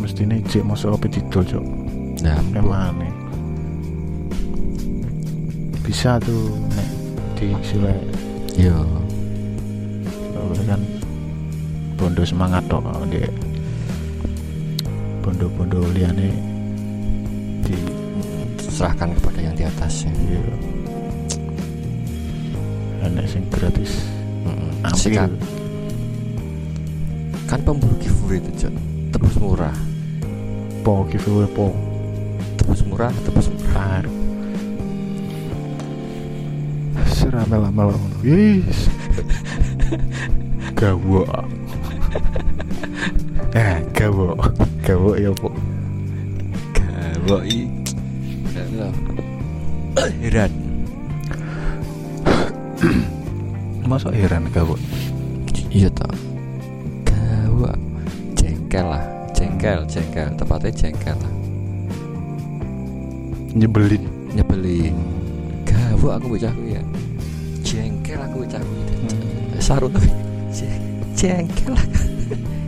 [0.00, 1.64] mestinya cek masuk apa didol cok
[2.24, 3.12] Nah, emang nih
[5.86, 6.50] bisa tuh
[7.36, 7.52] di
[8.56, 8.76] yo.
[10.32, 10.80] kalau kan
[12.00, 13.20] bondo semangat tok di
[15.20, 16.32] bondo-bondo liane
[17.60, 17.76] di
[18.56, 20.12] serahkan kepada yang di atas ya.
[20.32, 20.42] iya
[23.04, 24.16] enek sing gratis
[24.86, 25.30] ambil Sikat.
[27.46, 28.70] Kan pemburu giveaway itu.
[29.14, 29.74] Tebus murah.
[30.82, 31.74] po giveaway po
[32.58, 34.25] Tebus murah, tebus murah.
[37.26, 38.86] Serame lama lama yes
[40.78, 41.26] gawo
[43.58, 44.38] eh gawo
[44.86, 45.50] gawo ya po
[47.26, 47.66] Gawai.
[50.22, 50.52] Heran.
[53.90, 54.78] masa heran gawo
[55.74, 56.06] Iya toh.
[57.02, 57.74] Gawa.
[58.38, 59.02] Jengkel lah.
[59.34, 60.30] Jengkel, jengkel.
[60.38, 61.34] Tepatnya jengkel lah.
[63.58, 64.94] nyebelin Nyebelin.
[65.66, 66.78] Gawa aku bocah ya.
[67.66, 68.62] Jengkel aku kuwi.
[68.62, 69.58] Hmm.
[69.58, 69.90] Sarut
[71.16, 71.72] jengkel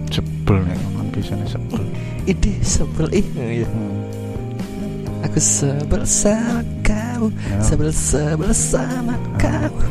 [0.08, 1.84] sebel nek ngomong bisane sebel
[2.24, 3.68] ide sebel ih Iya.
[3.68, 5.24] hmm.
[5.28, 7.60] aku sebel sama kamu Ya.
[7.60, 9.84] sebel sebel sama kamu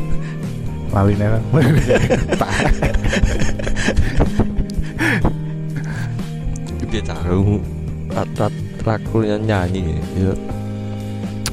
[0.89, 1.38] lali nek
[6.89, 7.62] dia tahu
[8.10, 10.34] rat-rat rakulnya nyanyi ya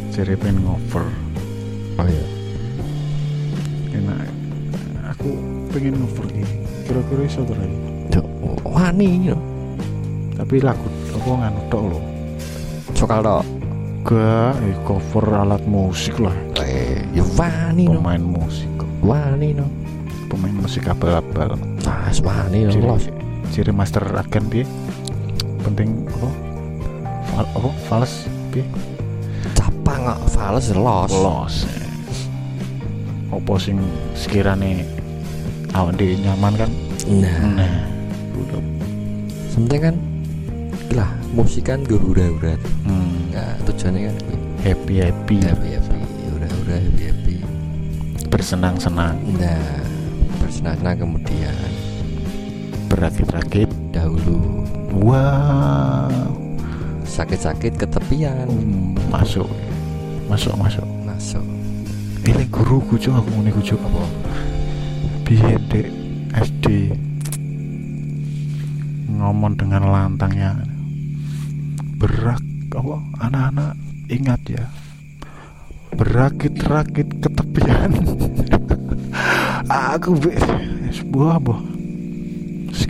[0.08, 1.04] jadi pengen ngover
[2.00, 2.24] oh iya
[5.74, 6.54] pengen ngover iki
[6.86, 7.74] kira-kira iso Ray?
[8.14, 8.22] Yo,
[8.62, 9.38] wani yo
[10.34, 12.00] tapi lagu apa nganu tok lho.
[12.94, 13.42] Sokal tok.
[14.04, 16.34] Gak eh, cover alat musik lah.
[16.60, 17.98] Eh ya wani no.
[18.02, 18.70] Pemain musik.
[19.00, 19.66] Wani no.
[20.28, 21.56] Pemain musik abal-abal.
[21.86, 22.74] Ah wani no.
[22.82, 23.08] Los
[23.54, 24.66] ciri master agen piye?
[25.62, 26.28] Penting apa?
[27.32, 27.70] Fal, apa?
[27.88, 28.12] Fals
[28.52, 28.66] piye?
[29.54, 31.10] Capang fals los.
[31.14, 31.54] Los
[33.34, 33.82] apa sing
[34.14, 34.86] sekirane
[35.74, 36.70] awak dhewe nyaman kan?
[37.10, 37.38] Nah.
[37.58, 37.76] Nah.
[38.34, 38.62] Udah
[39.50, 39.96] sebenarnya kan
[40.94, 42.54] lah musik kan gue hura-hura
[42.86, 44.16] hmm, nah tujuannya kan
[44.62, 45.36] happy happy.
[45.42, 45.98] Happy happy
[46.30, 47.36] hura-hura happy happy.
[48.30, 49.18] Bersenang-senang.
[49.38, 49.82] Nah
[50.38, 51.54] bersenang-senang kemudian.
[52.90, 53.70] Berakit-rakit.
[53.90, 54.62] Dahulu.
[54.94, 56.10] Wow.
[57.06, 58.46] Sakit-sakit ketepian.
[58.46, 59.50] Hmm, masuk.
[60.30, 60.86] Masuk masuk.
[61.02, 61.44] Masuk.
[62.24, 64.02] Ini guruku cok aku ngene cok apa
[65.24, 65.64] biyen
[66.36, 66.94] SD
[69.08, 70.52] ngomong dengan lantangnya.
[71.98, 72.40] Berak
[72.74, 73.72] apa anak-anak
[74.12, 74.64] ingat ya.
[75.96, 77.92] Berakit-rakit ketepian.
[79.96, 80.36] Aku be
[80.92, 81.74] sebuah boh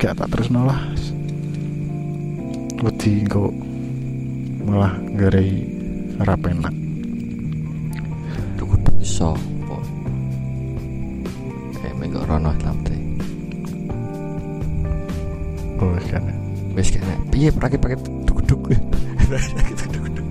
[0.05, 0.77] Gak tak terus nolah
[2.85, 3.49] wedi kok
[4.69, 5.65] malah garai
[6.21, 6.77] rapenak
[8.61, 8.85] dukun
[12.25, 12.97] rono lamte
[15.81, 16.25] oh kan
[16.75, 18.61] wis kena piye prakit-prakit duk-duk
[19.31, 20.27] prakit duk-duk?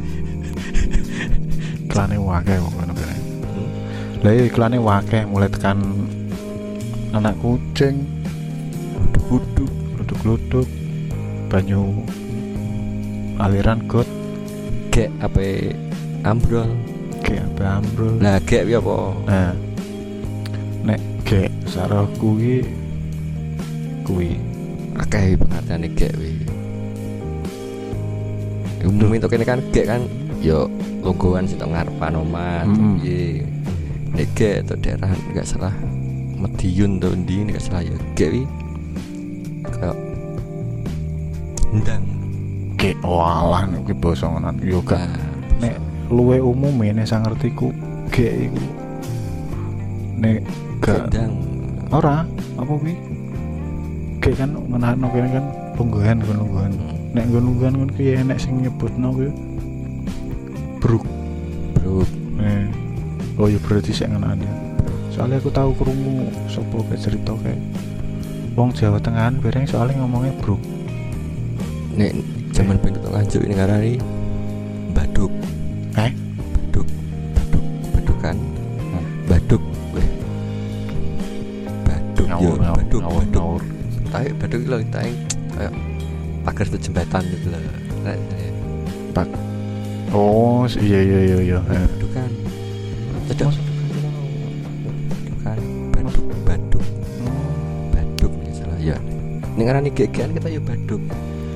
[1.94, 3.18] Iklane wakeh kok ngono kene.
[4.26, 5.78] Lah iya iklane wakeh mulai tekan
[7.14, 8.02] anak kucing.
[9.14, 10.68] Duk-duk gluduk-gluduk
[11.54, 12.02] banyu
[13.38, 14.10] aliran got.
[14.94, 15.74] Gek apa
[16.26, 16.70] ambrol.
[17.22, 18.14] Kayak apa ambrol.
[18.22, 18.98] Lah gek piye apa?
[19.30, 19.50] Nah
[21.24, 22.64] gek sarah kuwi
[24.08, 24.36] kuwi.
[24.94, 26.34] Akeh pengertiane gek wi
[28.84, 30.02] umum itu kene kan gek kan
[30.44, 30.68] yo
[31.02, 33.00] logoan sing tok ngarepan omah Mm.
[33.00, 33.24] piye
[34.14, 35.74] nek gek itu daerah enggak salah
[36.36, 38.44] Mediun tuh ndi enggak salah ya gek wi
[39.72, 39.98] kayak
[41.74, 42.04] ndang.
[42.76, 45.16] Gek walah nek kuwi basa ngonan yo gak Nah,
[45.64, 45.76] nek
[46.12, 47.72] luwe umum nek sang ngertiku
[48.12, 48.64] gek iku.
[50.20, 50.44] Nek
[50.84, 51.32] gak
[51.96, 52.28] ora.
[52.60, 52.96] Apa kuwi?
[54.20, 55.46] Gek kan ngenahno kene kan
[55.80, 56.72] lungguhan kan lungguhan.
[56.76, 59.30] Hmm, nek nggon lungguhan kan kuwi enek sing nyebutno kuwi.
[60.84, 61.04] Bruk.
[61.80, 62.04] Bro
[62.44, 62.68] Eh.
[63.40, 64.46] Oh ya berarti saya ngenani.
[65.14, 67.62] Soalnya aku tahu kerungu sopo kayak cerita kayak
[68.54, 70.58] Wong Jawa Tengahan bareng soalnya ngomongnya bro.
[71.94, 72.10] nek
[72.54, 73.94] zaman pengen ketok nganjuk ini ngarani
[74.98, 75.32] baduk.
[75.98, 76.23] Eh?
[83.04, 83.64] Ngawur ngawur
[84.14, 85.12] tapi baduk itu lagi tai
[85.58, 85.74] kayak
[86.48, 87.62] pagar itu jembatan gitu lah
[88.04, 88.52] Nah, ini,
[90.14, 91.60] Oh iya iya iya iya.
[91.64, 92.32] Baduk kan
[93.26, 93.56] cedok
[95.10, 96.86] baduk kan baduk baduk
[97.96, 98.98] baduk ya ya
[99.58, 101.02] ini ngarani gegean kita ya baduk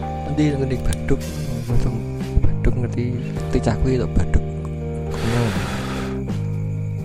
[0.02, 1.20] nanti ngerti baduk
[1.70, 1.96] langsung
[2.42, 4.44] baduk ngerti ngerti cakwe itu baduk
[5.12, 5.62] Ngono.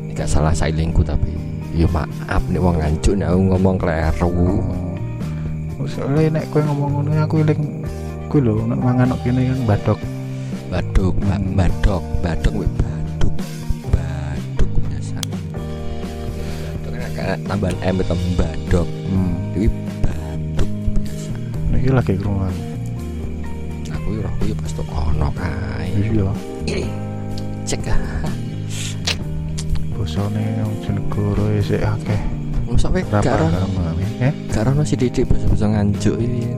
[0.06, 1.36] ini gak salah sailingku tapi
[1.72, 4.30] ya maaf nih wong ngancuk aku ngomong kleru
[5.76, 7.82] Oh, soalnya nek kowe ngomong ngono aku eling
[8.30, 9.98] kuwi lho nek mangan kene kan badok.
[10.70, 11.52] baduk ba- Hmm.
[11.52, 13.34] badok badok weh baduk
[13.90, 15.18] baduk biasa
[17.12, 19.34] kayak tambahan m itu badok Hmm.
[19.52, 19.68] ini
[20.00, 21.30] baduk biasa
[21.74, 22.46] Niki lagi krungu.
[23.90, 25.88] aku ya rohku ya pas tuh ono kae
[26.62, 26.88] Iya.
[27.66, 28.32] cek ah
[30.02, 32.18] Bosone wong Jenegoro isih akeh.
[32.66, 34.34] masa weh gak Rapa ono agama eh?
[34.50, 36.50] gak ono si didik basa-basa nganjuk iki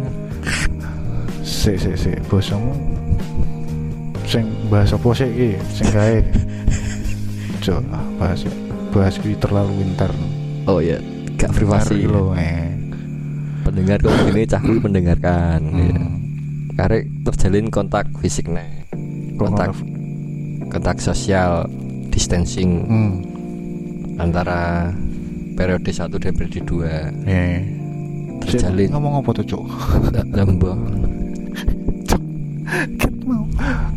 [1.45, 2.73] Sik sik sik bosomu
[4.25, 6.19] sing bahas apa sih iki sing gawe
[7.61, 8.49] Jo, ah, bahas
[8.97, 10.17] bahas kuwi terlalu intern.
[10.65, 10.97] oh ya
[11.37, 12.73] gak privasi lho eh.
[13.61, 15.93] pendengar kok ini cah kuwi mendengarkan ya.
[15.93, 16.17] Hmm.
[16.81, 18.89] karek terjalin kontak fisik nih
[19.37, 19.77] kontak
[20.73, 21.69] kontak sosial
[22.09, 23.34] distancing Hmm.
[24.19, 24.91] Antara
[25.55, 27.63] periode 1 dan periode 2 eh
[28.45, 28.89] terjalin.
[28.93, 29.65] Ngomong apa tuh cuk?
[30.35, 30.75] Lembo
[32.99, 33.47] Ket mau.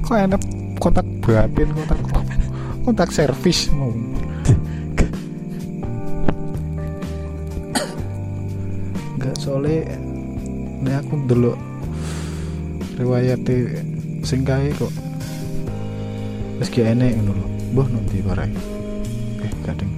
[0.05, 0.41] Kok enak
[0.77, 1.99] kontak batin kontak
[2.85, 3.91] kontak servis mau.
[9.17, 9.97] Nggak soalnya
[10.77, 11.51] ini aku dulu
[13.01, 13.41] riwayat
[14.23, 14.93] sing kae kok.
[16.61, 17.47] Wis ki enek ngono lho.
[17.75, 18.49] Mbah nanti parai
[19.43, 19.91] eh kadang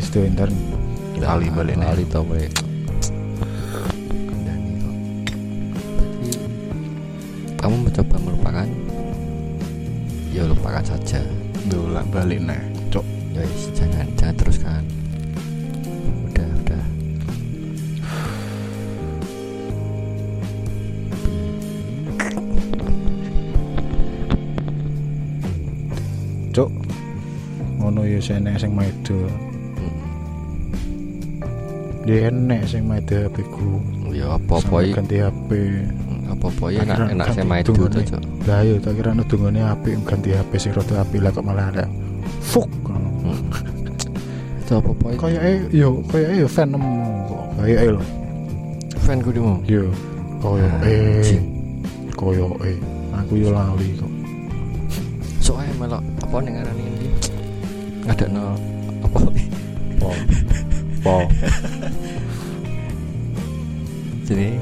[0.00, 0.48] wis tuh entar
[1.20, 1.84] lali balik nih.
[1.92, 2.24] lali tau.
[2.24, 2.48] Tapi
[7.60, 8.68] kamu mencoba melupakan?
[10.32, 11.20] Ya lupakan saja.
[11.68, 12.56] Dolan balik nih
[12.88, 13.04] cok.
[13.36, 14.82] Ya wis, jangan jangan teruskan.
[16.32, 16.84] Udah udah.
[26.56, 26.70] Cok.
[27.84, 28.72] Ngono ya sing enek sing
[32.10, 32.16] Mm.
[32.18, 33.78] ya enek sing maido HP ku.
[34.10, 34.92] Ya apa apa iki?
[34.98, 35.50] ganti HP
[36.30, 39.84] apa apa ya enak enak ganti main itu cok lah yo tak kira nudungane HP
[40.02, 41.86] ganti HP sing rada HP lah kok malah ada
[42.42, 42.70] fuck
[44.62, 45.18] itu apa apa iki?
[45.18, 46.84] Kayak eh yo kayak eh yo Venom
[47.26, 48.02] kok kayak eh lho.
[49.02, 49.90] fan ku dimo yo
[50.38, 51.38] koyo eh
[52.14, 52.78] koyo eh
[53.10, 54.12] aku yo lali kok.
[55.42, 57.08] Soalnya malah apa nih ngaran ini
[58.06, 58.54] ada no
[59.02, 59.18] apa?
[59.98, 60.10] po
[61.00, 61.24] po
[64.24, 64.54] jadi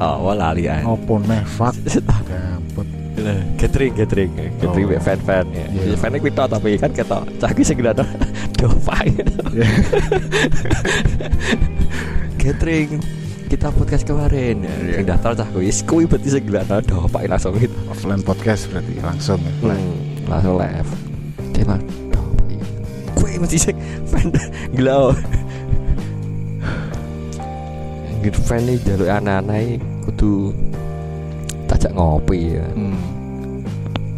[0.00, 1.74] oh wah lali an opo neh fuck
[2.26, 2.88] gabut
[3.54, 4.98] Gathering, gathering, gathering Oh.
[4.98, 5.70] fan fan ya.
[5.70, 5.94] Iya.
[5.94, 5.98] Yeah.
[6.02, 8.02] Fan kita tapi kan kita caki sing ada
[8.58, 8.98] dova.
[12.42, 12.98] Gathering
[13.46, 14.98] kita podcast kemarin ya.
[14.98, 15.48] Yang daftar cah
[15.86, 17.70] kuwi berarti sing ada dova langsung gitu.
[17.86, 19.94] offline podcast berarti langsung ya Hmm,
[20.26, 20.90] langsung live.
[21.54, 21.78] Tema
[22.10, 22.34] dova.
[23.14, 23.73] Kuwi mesti fan
[24.74, 25.12] gila.
[28.24, 30.52] Gitu fan nih jalur anak-anak kudu
[31.68, 32.64] tajak ngopi ya.
[32.72, 32.96] hmm.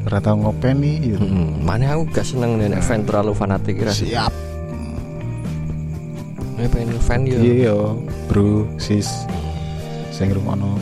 [0.07, 3.91] rata ngopeni yo Hmm, mana aku gak seneng nih fan terlalu fanatik kira.
[3.91, 4.31] siap
[6.55, 7.37] Nek pengen fan yo.
[7.43, 7.99] iya yo
[8.31, 9.27] bro sis
[10.15, 10.79] sing rumono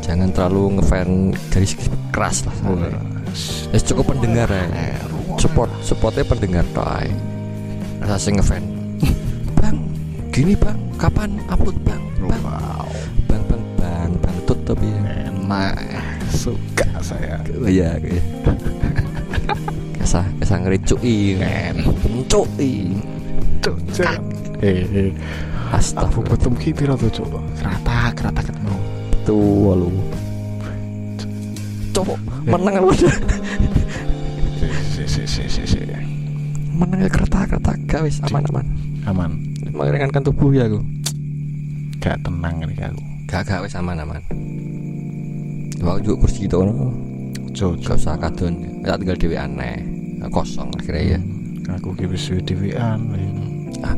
[0.00, 1.74] Jangan terlalu ngefan garis
[2.14, 2.54] keras lah.
[3.74, 4.94] Ya cukup pendengar ya.
[5.34, 6.86] Support, supportnya pendengar toh.
[8.06, 8.62] Rasa sing ngefan.
[9.58, 9.82] bang,
[10.30, 11.98] gini bang, kapan upload bang?
[12.22, 12.86] Bang, wow
[13.26, 15.26] bang, bang, bang, bang, tut tapi ya.
[15.26, 15.74] enak
[16.30, 18.22] suka saya Oh iya, kayak.
[19.98, 21.34] Kesah, kesah ngericuki.
[21.34, 21.82] Men.
[22.06, 22.94] Mencuki.
[23.58, 24.06] cuk cuk
[24.62, 25.10] eh eh
[25.74, 26.30] aku Astagfirullah.
[26.38, 28.78] betum ki piro tuh cuk rata rata ketemu
[29.26, 29.90] Tuh lu.
[31.90, 32.94] Cowok menang lu.
[32.94, 33.10] si
[35.10, 35.82] si si si si
[36.76, 38.66] Menang ya kereta-kereta guys, aman-aman.
[39.08, 39.30] aman
[39.72, 40.80] Meringankan tubuh ya aku.
[42.04, 44.22] gak tenang ini aku Gak gak wis aman-aman.
[45.82, 46.94] Wah juga kursi itu no.
[47.50, 48.84] cuk Gak usah kadon.
[48.86, 49.82] Ya tinggal dewe aneh.
[50.30, 51.20] Kosong akhirnya ya.
[51.74, 53.02] aku ki wis dewean
[53.82, 53.96] Ah,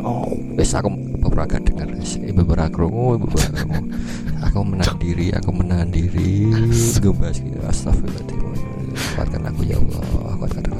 [0.00, 0.88] oh wis aku
[1.20, 3.82] beberapa dengar wis ibu beberapa krungu, ibu beberapa krungu.
[4.48, 6.48] Aku menahan diri, aku menahan diri.
[6.96, 7.60] Gue bahas gitu.
[7.60, 8.40] Astagfirullahaladzim.
[9.12, 10.79] Kuatkan aku ya Allah, kuatkan aku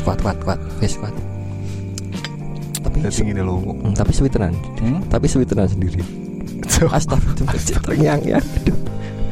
[0.00, 1.12] wis kuat kuat kuat, wis kuat.
[2.80, 5.12] Tapi jadi ini lo Hmm, tapi sweetenan, hmm?
[5.12, 6.00] tapi sweetenan sendiri.
[6.88, 7.52] Astagfirullah,
[7.84, 8.40] terngiang ya.
[8.40, 8.72] Aduh.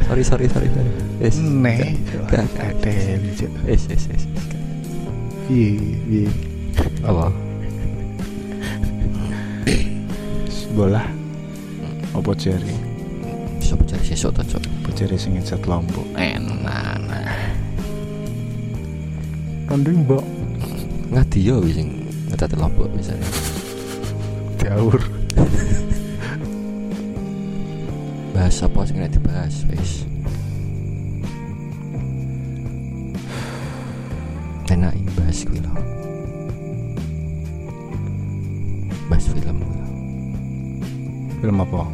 [0.04, 0.92] Sorry, sorry, sorry, sorry.
[1.24, 1.40] Yes.
[2.28, 2.92] Gak, ada.
[3.64, 4.24] Yes, yes, yes.
[5.48, 5.72] Iya,
[6.04, 6.28] iya.
[7.00, 7.32] Apa?
[10.76, 11.00] Bola.
[12.12, 12.76] Apa jari?
[13.56, 14.62] Bisa cari sesok tuh, Cok.
[14.84, 16.04] Apa jari sing ngecat lombok?
[16.20, 17.00] Enak.
[19.68, 20.37] Kandung mbok
[21.08, 21.88] Ngadi yo wis sing
[22.28, 23.24] ngecat lombok misalnya.
[24.60, 25.00] diaur.
[28.36, 30.04] Bahas apa sing nek dibahas wis.
[34.68, 35.72] Enak bahas kuwi lho.
[39.08, 39.64] Bahas film.
[41.40, 41.88] Film apa?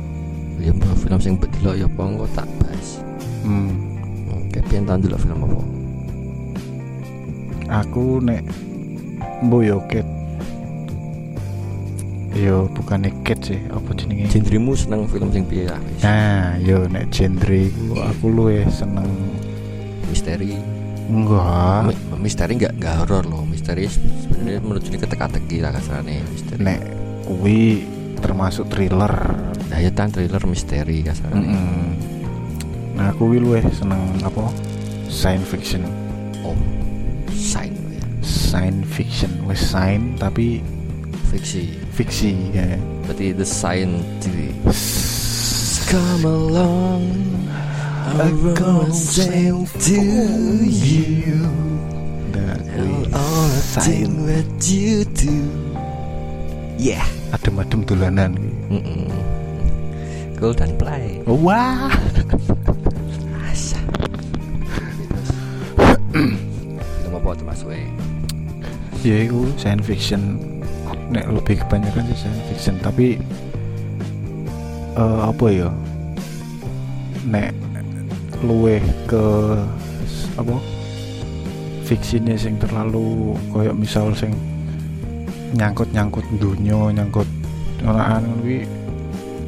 [0.58, 2.98] Ya mbah film sing mbok delok ya apa engko tak bahas.
[3.46, 3.70] Hmm.
[4.74, 5.62] Pian tau delok film apa?
[7.78, 8.42] Aku nek
[9.40, 10.06] mbok yo ket.
[12.34, 14.26] Yo bukan ket sih, apa jenenge?
[14.26, 16.02] Gendrimu seneng film sing piye lah wis.
[16.02, 19.06] Nah, yo nek genre iku aku luwe seneng
[20.10, 20.58] Misteri.
[21.04, 21.90] enggak.
[21.90, 23.46] Mi- Misteri enggak enggak horor loh.
[23.46, 26.58] Misteri sebenarnya menuju ke teka-teki lah kasarane misteri.
[26.58, 26.80] Nek
[27.22, 27.86] kuwi
[28.18, 29.14] termasuk thriller.
[29.70, 31.38] Nah, ya tan thriller misteri kasarane.
[31.38, 31.86] Mm-mm.
[32.98, 34.50] Nah, aku luwe seneng apa?
[35.06, 35.86] Science fiction.
[36.42, 36.56] Oh.
[38.54, 40.62] Science fiction wis science tapi
[41.34, 41.74] fiksi.
[41.90, 42.78] fiksi ya.
[43.02, 44.70] Berarti the scientist
[45.90, 47.10] come along
[48.14, 49.98] I wanna sing to
[50.70, 51.42] you.
[53.58, 53.82] Science.
[53.82, 55.34] think what you do
[56.78, 57.02] yeah.
[57.34, 58.38] Adem-adem dolanan.
[58.38, 58.78] Kuwi.
[58.78, 59.10] Mm-mm.
[60.38, 61.18] golden play.
[61.26, 61.90] Wah.
[63.50, 63.82] Asa.
[67.02, 67.74] film apa termasuk
[69.04, 70.40] ya itu science fiction.
[71.12, 72.74] Nek lebih kebanyakan sih science fiction.
[72.80, 73.20] Tapi
[74.96, 75.68] eh, apa ya?
[77.28, 77.52] Nek
[78.40, 79.24] luweh ke
[80.40, 80.56] apa?
[81.84, 84.32] Fiksinya sing terlalu koyo misal sing
[85.54, 87.28] nyangkut nyangkut dunia nyangkut
[87.84, 88.64] orang kuwi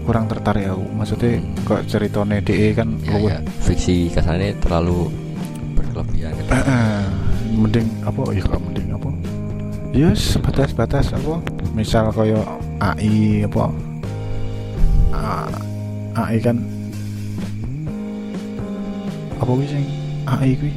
[0.05, 0.85] kurang tertarik aku.
[0.95, 1.65] Maksudnya Hmm.
[1.67, 3.41] kok ceritanya DE kan ya, luweh ya.
[3.65, 5.11] fiksi kasarnya terlalu
[5.75, 6.51] berkelebihan gitu.
[7.57, 8.23] mending apa?
[8.37, 9.09] Ya kok mending apa
[9.97, 11.41] ya sebatas batas apa
[11.73, 12.37] misal kaya
[12.79, 13.73] AI apa?
[16.17, 16.57] AI kan
[19.37, 19.85] apa kuwi sing
[20.29, 20.73] AI kuwi?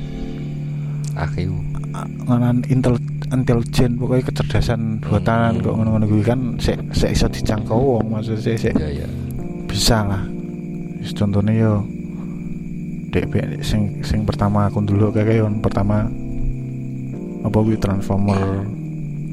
[1.20, 1.52] Aku
[1.90, 2.96] A- nganan intel
[3.34, 5.64] intelijen pokoknya kecerdasan buatan Hmm.
[5.66, 9.08] kok ngono-ngono kuwi kan sik sik iso dijangkau wong maksudnya sik sik ya ya.
[9.68, 10.24] bisa lah.
[11.12, 11.74] Contohnya yo
[13.10, 13.28] be-
[13.66, 16.06] sing sing pertama aku dulu kayak yon pertama
[17.40, 18.68] apa gue transformer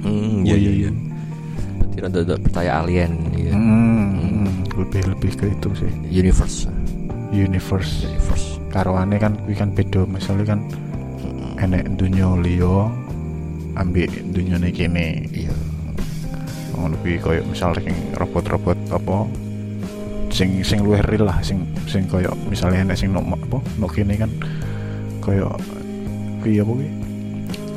[0.02, 0.90] hmm, ya ya ya
[1.96, 3.52] berarti rada percaya alien ya.
[3.56, 5.92] Hmm, hmm, lebih lebih ke itu sih.
[6.12, 6.68] Universe.
[7.32, 8.04] Universe.
[8.04, 8.46] Universe.
[8.68, 10.04] Karuane kan kuwi kan beda.
[10.04, 10.60] Misalnya kan
[11.24, 11.62] Mm-mm.
[11.64, 12.92] enek dunia liya
[13.80, 15.24] ambek dunia kene.
[15.32, 15.54] Iya.
[16.76, 19.24] Oh, lebih koyo misal sing robot-robot apa
[20.28, 24.20] sing sing luwih real lah sing sing koyo misalnya enek sing no apa no kene
[24.20, 24.28] kan
[25.24, 25.48] koyo
[26.44, 26.88] kuwi apa kuwi?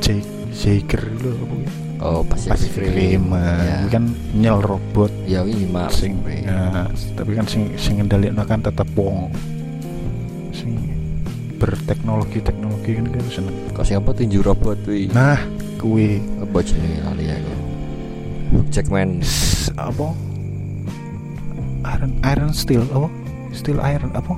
[0.04, 3.30] Jake Jager lho apa kuwi oh Pacific, Pacific Rim.
[3.30, 3.38] Ya.
[3.38, 5.12] eh, kuwi kan nyel robot.
[5.28, 9.30] Ya ini Mars sing ya, tapi kan sing sing ngendalekno kan tetep wong.
[10.50, 10.76] Sing
[11.60, 13.56] berteknologi teknologi kan kan seneng.
[13.76, 15.38] Kok siapa tinju robot tuh nah
[15.76, 16.18] kuwi.
[16.40, 17.54] Apa jenenge lali aku
[18.50, 19.22] Hugh Jackman.
[19.78, 20.10] Apa?
[21.86, 23.08] Iron iron steel apa?
[23.54, 24.34] Steel iron apa?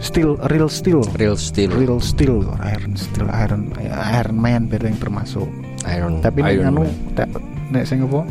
[0.00, 1.04] Steel real steel.
[1.16, 1.70] Real steel.
[1.72, 5.48] Real steel iron steel iron iron man beda yang termasuk
[5.86, 7.14] Iron tapi nek Iron anu Man.
[7.14, 7.28] tak
[7.70, 8.26] nek sing apa?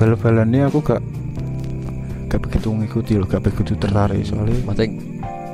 [0.00, 1.02] Bal-balannya aku gak
[2.32, 4.58] gak begitu ngikuti loh gak begitu tertarik soalnya.
[4.66, 4.88] Maksudnya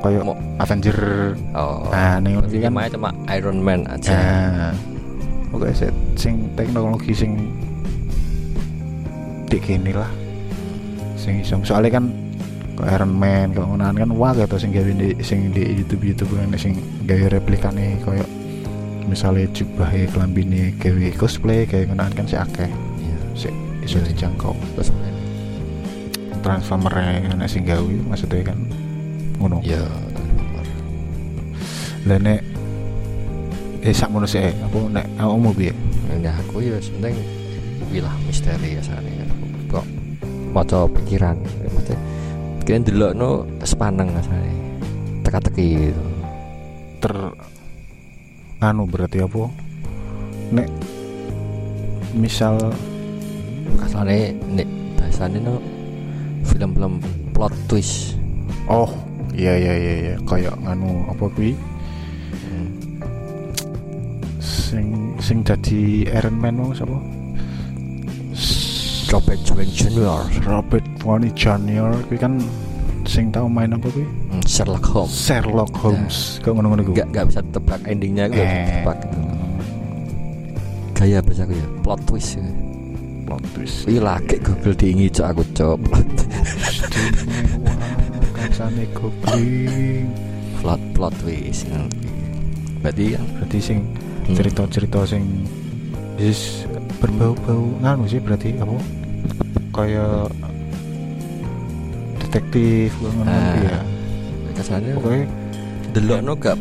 [0.00, 0.98] kayak Mau- Avenger.
[1.52, 1.90] Oh.
[1.92, 4.14] Nah ning kan cuma Iron Man aja.
[4.16, 4.72] Nah.
[5.50, 7.50] Oke sih sing teknologi sing
[9.50, 10.10] dik kene lah.
[11.18, 11.58] Sing iso.
[11.66, 12.04] Soalnya kan
[12.80, 16.32] kayak Iron Man kalau ngonoan kan wah gitu sing gawe di sing di YouTube YouTube
[16.32, 18.24] kan sing gawe replikane koyo
[19.07, 22.68] misalnya jubah e kelambine gawe cosplay kayak ngonoan kan si akeh.
[23.01, 23.16] Iya.
[23.36, 23.48] Si
[23.84, 24.12] iso Iya.
[24.12, 24.53] dijangkau.
[24.76, 24.90] Terus
[26.40, 26.92] transformer
[27.30, 28.59] enek sing gawe maksudnya kan
[29.40, 29.61] ngono.
[29.64, 29.80] Ya
[30.12, 30.64] Transformer.
[32.09, 32.40] lah nek
[33.84, 35.72] eh sak ngono sih apa nek awakmu piye?
[36.11, 37.22] Nah, aku ya sebenarnya
[37.90, 39.11] wilah misteri ya sana
[39.66, 39.86] kok
[40.55, 41.38] maca pikiran
[41.70, 41.98] maksudnya
[42.66, 43.30] kalian dulu no
[43.66, 44.53] sepaneng asane
[45.26, 46.03] teka-teki gitu
[48.61, 49.48] anu berarti apa
[50.52, 50.68] nek
[52.12, 52.58] misal
[53.80, 55.56] kasane nek bahasane no
[56.44, 57.00] film-film
[57.32, 58.16] plot twist
[58.68, 58.90] oh
[59.32, 61.52] iya iya iya iya kayak nganu apa kuwi
[62.30, 62.70] Hmm.
[64.38, 66.94] sing sing jadi Iron Man mau sapa
[69.11, 70.22] Robert Downey Jr.
[70.46, 71.90] Robert Downey Jr.
[72.06, 72.38] kuwi kan
[73.11, 74.06] sing tau main apa kuwi?
[74.06, 75.11] Hmm, Sherlock Holmes.
[75.11, 76.38] Sherlock Holmes.
[76.46, 76.94] Kok ngono-ngono kuwi?
[77.02, 78.66] Nggak nggak bisa tebak endingnya bisa eh.
[78.70, 78.98] tebak
[81.00, 82.46] gaya bahasa aku ya plot twist ya.
[83.26, 83.76] plot twist.
[83.90, 85.78] Wih lagi Google diingi cok aku cok.
[88.36, 90.06] Kancane googling
[90.62, 91.66] plot plot twist
[92.80, 95.24] berarti kan berarti sing hmm, cerita-cerita sing
[96.16, 96.64] is
[97.00, 98.76] berbau-bau nganu sih berarti apa?
[99.72, 100.32] Kayak
[102.30, 103.26] detektif ngono.
[103.26, 103.58] Ah.
[103.58, 103.78] ya
[104.54, 105.24] kasarnya pokoknya
[105.90, 106.54] delok no gak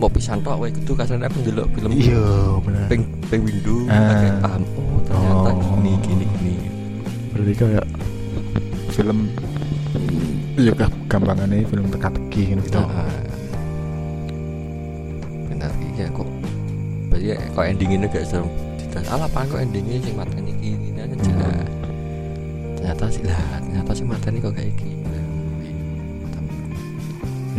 [0.00, 2.24] mau pisan tok wae kudu kasarnya aku delok film iya
[2.64, 2.88] bener.
[2.88, 4.00] ping ping window Ah.
[4.08, 5.60] pakai paham oh ternyata Oh.
[5.76, 6.54] gini gini gini.
[7.30, 7.86] Berarti kayak
[8.90, 9.18] film
[10.56, 12.80] iya kah gampangannya film teka-teki gitu.
[12.80, 13.20] Nah,
[15.46, 16.28] benar iya kok.
[17.10, 18.48] Berarti ya, kok endingnya gak serem.
[18.80, 21.54] Tidak salah apa kok endingnya sing mateni iki ini aja jelas
[22.74, 24.99] ternyata sih lah ternyata sih mateni kok kayak gini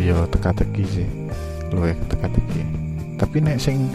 [0.02, 1.08] iya teka-teki sih.
[1.70, 2.62] Luwih teka-teki.
[3.22, 3.86] Tapi nek sing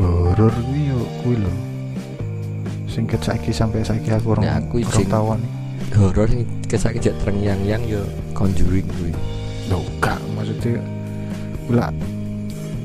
[0.00, 1.52] horor kuwi yo kuwi lho.
[2.88, 5.40] Sing ket saiki sampai saiki aku orang aku orang sing- tawan
[5.92, 7.12] horor sing kesake jek
[7.60, 8.00] yang yo
[8.32, 9.12] conjuring kuwi.
[9.68, 10.16] Loh, gak.
[10.32, 10.80] Maksudnya
[11.66, 11.90] pula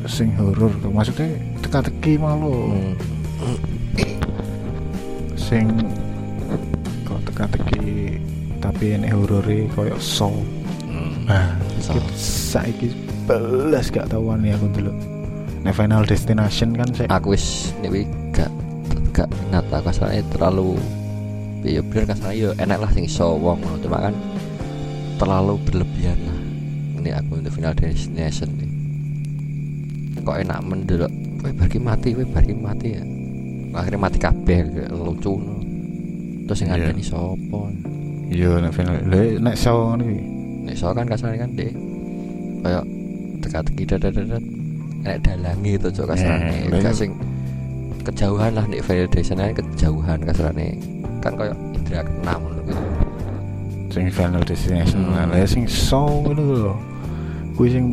[0.09, 1.29] sing horor maksudnya
[1.61, 2.93] teka-teki malu hmm.
[5.38, 5.69] sing
[7.05, 8.17] kok teka-teki
[8.57, 10.61] tapi ini horore koyo so Hmm.
[11.26, 11.97] Nah So.
[11.97, 12.88] iki saiki
[13.26, 14.93] belas gak tahuan ya aku dulu
[15.61, 18.01] Nah, Final Destination kan saya aku wis kuwi
[18.34, 18.49] gak
[19.13, 20.74] gak minat aku kasarnya terlalu
[21.61, 24.13] ya bener kasarnya yo enak lah sing iso wong cuma kan
[25.22, 26.39] terlalu berlebihan lah
[26.97, 28.69] ini aku untuk final destination nih
[30.22, 33.03] kok enak mendelok bar ki mati bar ki mati ya.
[33.72, 34.57] Akhirnya mati kabeh
[34.91, 35.55] lucu no.
[36.45, 36.89] terus yang Iya.
[36.89, 37.59] ada nih sopo
[38.28, 38.97] iya nek final
[39.39, 41.72] nek ngono iki nek so kan kasarnya kan deh
[42.62, 42.84] kayak
[43.41, 44.14] teka-teki dadat
[45.01, 47.12] nek dalangi itu cok kasarnya Eh, gak sing
[48.01, 50.78] kejauhan lah nek validation kejauhan kasarnya
[51.22, 52.82] kan kayak indra keenam ngono gitu.
[53.91, 55.30] Sing Final Destination Hmm.
[55.30, 56.74] lah sing so ngono lho.
[57.57, 57.86] Kuwi sing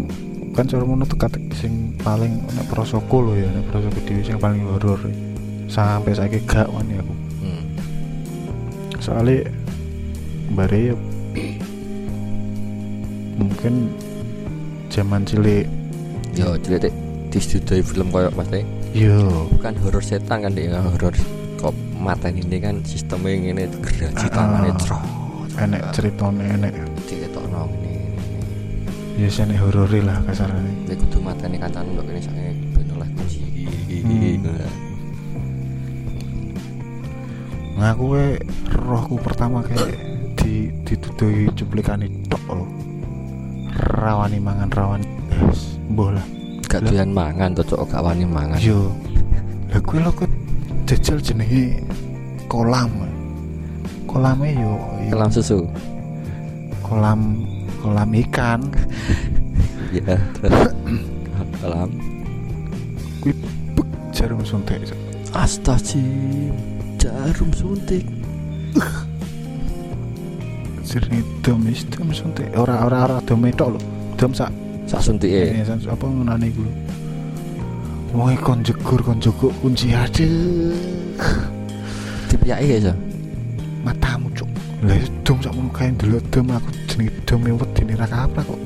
[0.57, 4.65] kan cara ngono teka-teki sing paling nek prosoku lho ya nek prosoku dhewe sing paling
[4.65, 5.01] horor.
[5.69, 7.15] Sampai saiki gak wani aku.
[7.45, 7.63] Hmm.
[8.99, 9.45] soalnya
[10.53, 10.97] bare
[13.59, 13.91] mungkin
[14.87, 15.67] zaman cilik.
[16.39, 16.95] Yo jadi
[17.27, 18.63] di studio film kayak mas teh
[18.95, 19.51] yo.
[19.51, 21.11] Bukan horor setan kan dia horor
[21.59, 24.31] kok mata ini kan sistemnya ini gerasi Ah.
[24.31, 25.03] tangannya cerot
[25.59, 26.71] enek ceritane enek.
[27.11, 30.87] Diketokno ini ya sene horore lah kasarane.
[30.87, 33.43] Ini kudu mata ini kan tanduk ini saya ben oleh kunci.
[34.07, 34.55] Hmm.
[37.79, 38.25] ngaku we
[38.71, 39.99] rohku pertama kayak
[40.39, 42.78] di dituduhi cuplikan tok lho
[43.79, 45.09] rawani mangan rawani.
[45.51, 46.27] Es mbuh lah.
[46.69, 48.59] Gak doyan mangan tuh cok gak wani mangan.
[48.61, 48.93] Yo.
[49.73, 50.29] Lah kuwi lho kok
[50.85, 51.81] jajal jenenge
[52.51, 52.91] kolam.
[54.09, 55.09] Kolamnya yo, yo.
[55.13, 55.59] Kelam susu?
[56.85, 57.45] Kolam
[57.81, 58.61] kolam ikan.
[59.89, 60.69] Ya terus?
[61.65, 61.89] Kelam
[64.13, 64.85] jarum suntik.
[65.33, 68.05] Astagfirullah jarum suntik
[70.89, 73.81] jenenge dom is dom suntik ora ora ora dom tok lho
[74.17, 74.51] dom sak
[74.89, 76.73] sak suntik e Eh, san- apa ngenane iku lho.
[78.17, 80.73] Wong e kon jegur kon jogok kunci aduh.
[82.29, 82.93] dipiyaki ya so
[83.85, 84.49] Matamu cuk.
[84.89, 88.61] Lah dom sak ngono kae ndelok dom aku jenenge dom e wedine ra kaprah kok.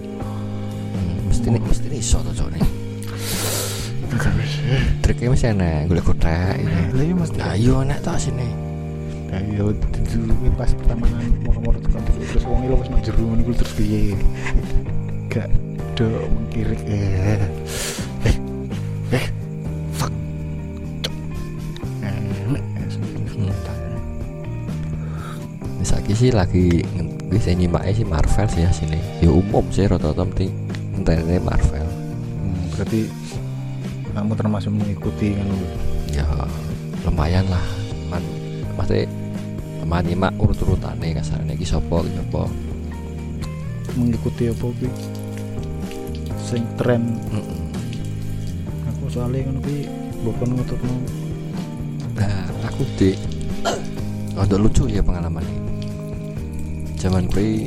[0.94, 2.62] Hmm, mesti nih mesti nih iso tuh cok nih
[5.00, 6.60] triknya masih enak gue kotak
[6.92, 7.38] Lah iya mesti.
[7.40, 8.44] ayo enak tak sini
[9.32, 9.64] Lah iya
[10.12, 11.08] dulu pas pertama
[11.40, 14.12] moro-moro tekan dulu terus wong e lho wis nang ngono iku terus piye.
[15.32, 15.48] Gak
[15.96, 17.40] do mengkirik eh.
[18.28, 18.36] Eh.
[19.16, 19.26] Eh.
[19.96, 20.12] Fuck.
[21.00, 21.14] Cuk.
[22.04, 22.60] Eh.
[25.80, 26.84] Misaki sih lagi
[27.32, 30.52] bisa nyimaknya sih Marvel sih ya sini ya umum sih rata-rata penting
[31.00, 31.80] entahnya Marvel
[32.42, 33.08] Hmm, berarti
[34.12, 35.48] kamu termasuk mengikuti kan
[36.12, 36.26] ya
[37.08, 37.64] lumayan lah
[38.12, 38.20] man
[38.76, 39.08] maksudnya
[39.82, 42.46] lumayan nyimak urut-urutannya kasarnya ki sopo ki sopo
[43.98, 44.88] mengikuti apa kuwi?
[46.40, 47.18] Sing tren.
[47.28, 47.60] Mm-mm.
[48.88, 49.84] aku soalnya kan kuwi
[50.22, 50.94] bukan ngutupno
[52.14, 53.10] nah aku di
[54.38, 55.60] untuk lucu ya pengalaman ini.
[56.96, 57.66] Zaman kui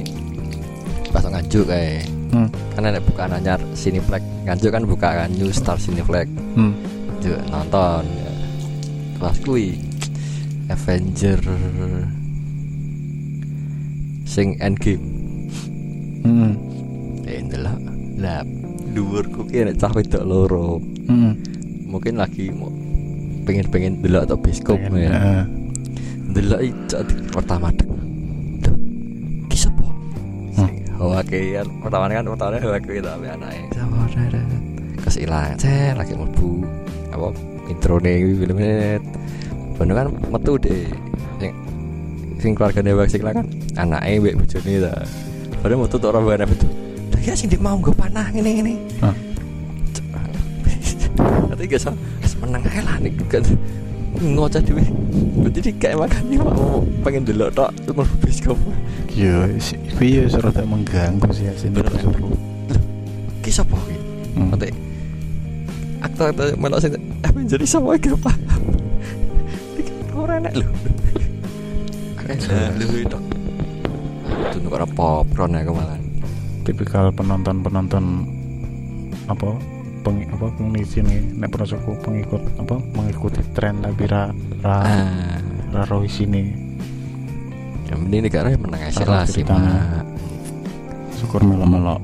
[1.12, 2.50] pas nganjuk kayak hmm.
[2.74, 6.74] kan ada bukaan anyar Cineplex nganjuk kan buka kan New Star Cineplex hmm.
[7.52, 8.08] nonton.
[8.08, 8.32] Ya.
[9.20, 9.85] pas kui
[10.70, 11.40] Avenger.
[14.26, 15.06] Sing Endgame.
[16.26, 16.54] Hmm.
[17.30, 17.78] eh ndelok.
[18.18, 18.42] Lah
[18.96, 20.82] dhuwurku ki nek cah wedok loro.
[21.06, 21.38] Hmm.
[21.86, 22.68] mungkin lagi mau
[23.46, 25.14] pengen-pengen delok atau bioskop Pengen, ya.
[25.16, 25.44] eh,
[26.34, 26.60] delok
[27.06, 27.88] di pertama dek.
[29.48, 29.86] Ki sapa?
[30.98, 34.42] Hawa kan pertama kan pertama hawa ke tapi anaknya sapa ada
[35.06, 36.66] kesilang cek lagi mlebu.
[37.14, 37.28] Apa?
[37.70, 38.58] Intro nih film
[39.76, 40.88] ini bener kan metu deh
[41.40, 41.52] sing
[42.40, 43.44] sing keluargane Wax sing kan
[43.76, 44.94] anaknya mbek bojone ta
[45.60, 46.72] padahal metu tok ora bae betul
[47.12, 49.16] dah ya sing dik mau nggo panah ngene Hah?
[51.52, 51.96] Tapi gak usah
[52.44, 53.44] menang aja lah nih kan
[54.16, 54.80] ngoceh dewe.
[55.44, 58.56] Berarti dia kayak makan nih mau pengen dulu tok mau bioskop.
[59.16, 62.36] yo si- kuwi yo rada mengganggu sih asine prosoku
[63.40, 63.96] Ki sapa ki?
[64.36, 64.52] hmm.
[64.52, 64.68] Nanti
[66.04, 66.92] aktor aktor melok sing
[67.24, 68.32] Avenger wae ki apa?
[70.54, 70.70] Lho.
[72.26, 73.18] Eh, lho itu.
[74.50, 76.06] Itu nuk ora popcorn ya kemalan.
[76.66, 78.26] tipikal penonton-penonton
[79.30, 79.50] apa
[80.02, 84.34] peng, apa pengisi nih nek prosoku pengikut apa mengikuti tren tapi ra
[84.66, 86.58] ra Ah, ora isine
[87.86, 90.02] yang penting negara yang menang hasil lah sih mak
[91.22, 92.02] syukur melo-melo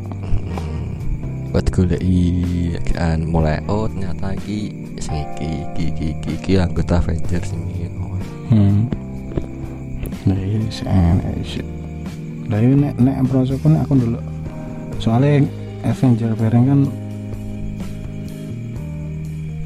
[1.51, 4.71] buat goleki kan mulai oh ternyata iki
[5.01, 7.70] sing iki iki iki iki, iki anggota Avengers ini
[8.51, 8.79] hmm.
[10.21, 11.65] Nah ini sih enak sih
[12.51, 14.19] lah ini nek nek proses pun aku dulu
[14.99, 15.47] soalnya
[15.87, 16.79] Avenger bareng kan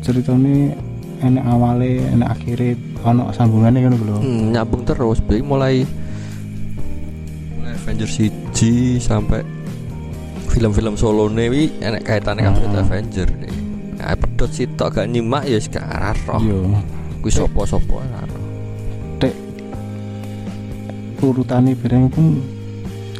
[0.05, 0.77] ceritanya
[1.25, 5.81] enak awalnya enak akhirnya ono sambungannya kan dulu hmm, nyambung terus jadi mulai
[7.57, 8.59] mulai Avengers CG
[9.01, 9.41] sampai
[10.53, 12.63] film-film solo nih enak kaitannya Hmm.
[12.63, 12.79] hmm.
[12.85, 13.51] Avenger nih.
[13.99, 16.39] Nah pedot sih tok gak nyimak ya sekarang roh.
[16.39, 16.79] Iya.
[17.19, 17.33] Kui
[21.25, 22.25] urutannya bareng pun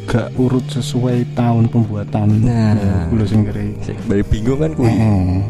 [0.06, 2.45] gak urut sesuai tahun pembuatan.
[2.45, 3.10] Nah.
[3.26, 5.41] sing kira Sing bari bingung kan kui Eh,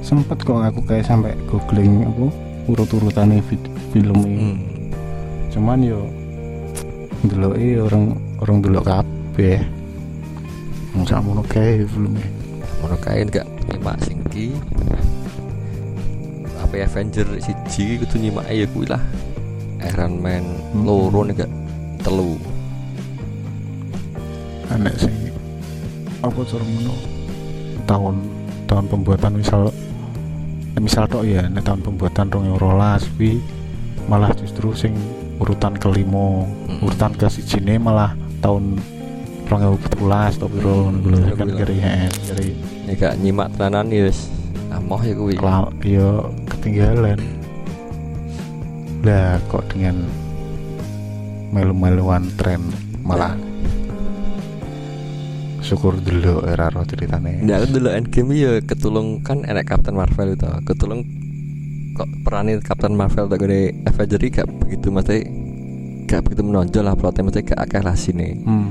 [0.00, 2.30] sempet kok aku kayak sampai googling apa
[2.70, 4.38] urut-urutannya vid- film ini.
[4.38, 4.58] Hmm.
[5.50, 6.04] cuman yo
[7.24, 9.58] dulu orang orang dulu kabeh.
[10.94, 12.28] Nggak ngono kayak filmnya.
[12.78, 14.52] Ngono kae gak nyimak sing ki
[16.56, 19.00] apa Avenger siji kudu nyimak ya kuwi lah
[19.88, 20.82] Iron Man Hmm.
[20.82, 21.52] loro nih gak
[22.00, 22.34] telu.
[24.66, 25.14] Aneh sih
[26.20, 26.94] apa cara ngono?
[27.86, 28.14] Tahun
[28.66, 29.70] tahun pembuatan misal
[30.74, 33.38] eh, misal tok ya nek tahun pembuatan rong rolas wi
[34.04, 34.92] malah justru sing
[35.38, 36.82] urutan kelima Mm.
[36.82, 38.10] urutan ke sijine malah
[38.40, 38.74] tahun
[39.46, 42.48] rong ewu betulas atau piro Hmm, ngono aku kan kiri kiri
[42.84, 44.26] nih gak nyimak tenanan ya wis
[44.68, 45.38] amoh ya kuwi.
[45.38, 46.08] Kelal ya
[46.48, 47.18] ketinggalan
[49.06, 50.02] lah kok dengan
[51.54, 52.58] melu-meluan tren
[53.06, 53.38] malah
[55.62, 60.46] syukur dulu era roh ceritane Nah, dulu Endgame ya ketulung kan enak Captain Marvel itu.
[60.62, 61.02] Ketulung
[61.94, 65.26] kok peranin Captain Marvel tak gede Avenger gak begitu mesti
[66.06, 68.38] gak begitu menonjol lah plotnya mesti gak akeh lah sini.
[68.42, 68.68] hmm.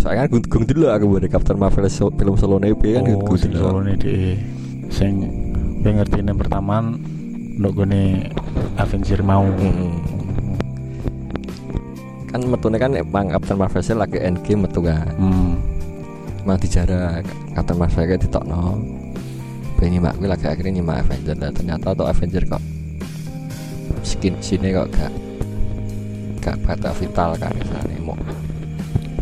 [0.00, 3.38] Soalnya kan gung dulu aku buat Captain Marvel so- film solo nih kan oh gung
[3.38, 3.56] dulu.
[3.56, 4.36] solo di
[4.92, 5.22] sing
[5.80, 6.92] yang ngerti yang pertama
[7.58, 8.32] ndok gone
[8.80, 9.92] Avenger mau Mm-mm.
[12.32, 15.04] Kan metune kan emang Captain Marvel sih lagi Endgame metu kan.
[15.20, 15.52] hmm.
[16.42, 17.20] Emang dijarah
[17.52, 18.80] Captain Marvel kayak ditokno.
[19.76, 22.62] Pengen nyimak gue lagi akhirnya nyimak Avenger lah ternyata tuh Avenger kok
[24.02, 25.12] skin sini kok gak
[26.42, 28.18] gak pada vital kan misalnya mau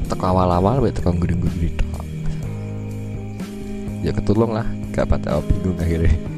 [0.08, 2.04] teko awal-awal wes teko tok
[4.00, 4.64] ya ketulung lah
[4.96, 6.29] gak pada bingung akhirnya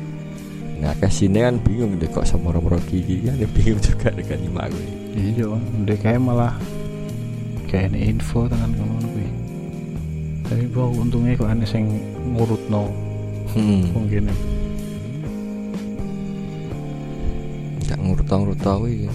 [0.82, 4.38] nah ke sini kan bingung deh kok sama orang gigi kan dia bingung juga dengan
[4.42, 4.86] nyimak gue.
[5.14, 5.46] Iya
[5.78, 6.58] ndek kayak malah
[7.70, 9.28] kayak ini info tekan ngono kuwi
[10.42, 11.86] tapi bahwa untungnya kok aneh sing
[12.34, 12.90] ngurutno
[13.54, 13.94] hmm.
[13.94, 14.26] mungkin
[17.86, 19.06] gak ngurut-ngurut kuwi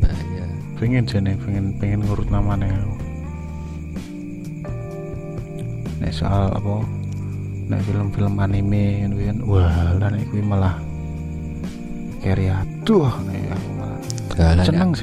[0.00, 0.46] bahaya.
[0.80, 2.64] Pengen jane pengen pengen ngurut namanya.
[2.72, 2.96] Aku
[6.00, 6.97] nek soal apa
[7.68, 10.74] nek film-film anime ngono kan wah lah nek kuwi malah
[12.24, 14.00] keri aduh nek aku malah
[14.38, 14.94] Lah, lah, seneng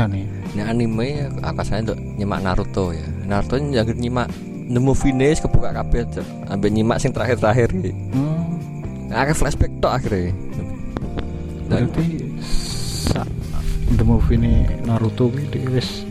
[0.56, 3.04] Ini anime aku saya untuk nyimak Naruto ya.
[3.28, 4.32] Naruto yang nyimak
[4.72, 6.56] nemu finish kebuka kabeh Cok.
[6.56, 7.92] ambil nyimak sing terakhir-terakhir iki.
[7.92, 10.32] hmm, Nah, flashback tok akhirnya.
[11.68, 12.08] Dan, berarti
[13.12, 13.28] sa
[13.94, 16.06] the movie ini Naruto dia wis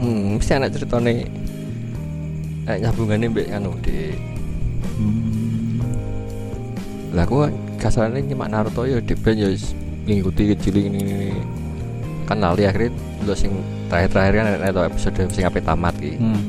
[0.00, 1.28] hmm, mesti anak ceritane
[2.68, 4.16] eh, nyambungannya mbek anu di
[4.96, 5.31] hmm,
[7.12, 9.48] lah aku kasarnya nyimak Naruto ya di ben ya
[10.08, 11.28] ngikuti kecil ini, ini
[12.24, 12.90] kan lali akhirnya
[13.22, 13.52] lo sing
[13.86, 16.42] terakhir-terakhir kan ada episode sing ape tamat ki hmm.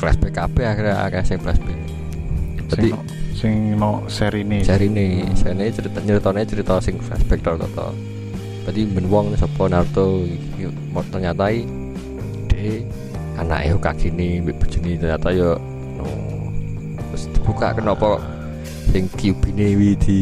[0.00, 1.78] flashback kabeh akhirnya akeh sing flashback
[2.72, 2.94] Jadi-
[3.36, 7.68] sing no seri ini Seri ini, seri ini cerita ceritanya cerita sing flashback tok.
[7.76, 7.92] tok.
[8.64, 10.24] Tadi ben wong sapa Naruto
[10.90, 11.52] mo- ternyata
[12.48, 12.82] de
[13.36, 15.60] anake Hokage ini mbek bojone ternyata yo
[16.00, 16.08] no.
[17.12, 18.18] Terus dibuka kenapa
[18.90, 20.18] sing Kyuubi wi di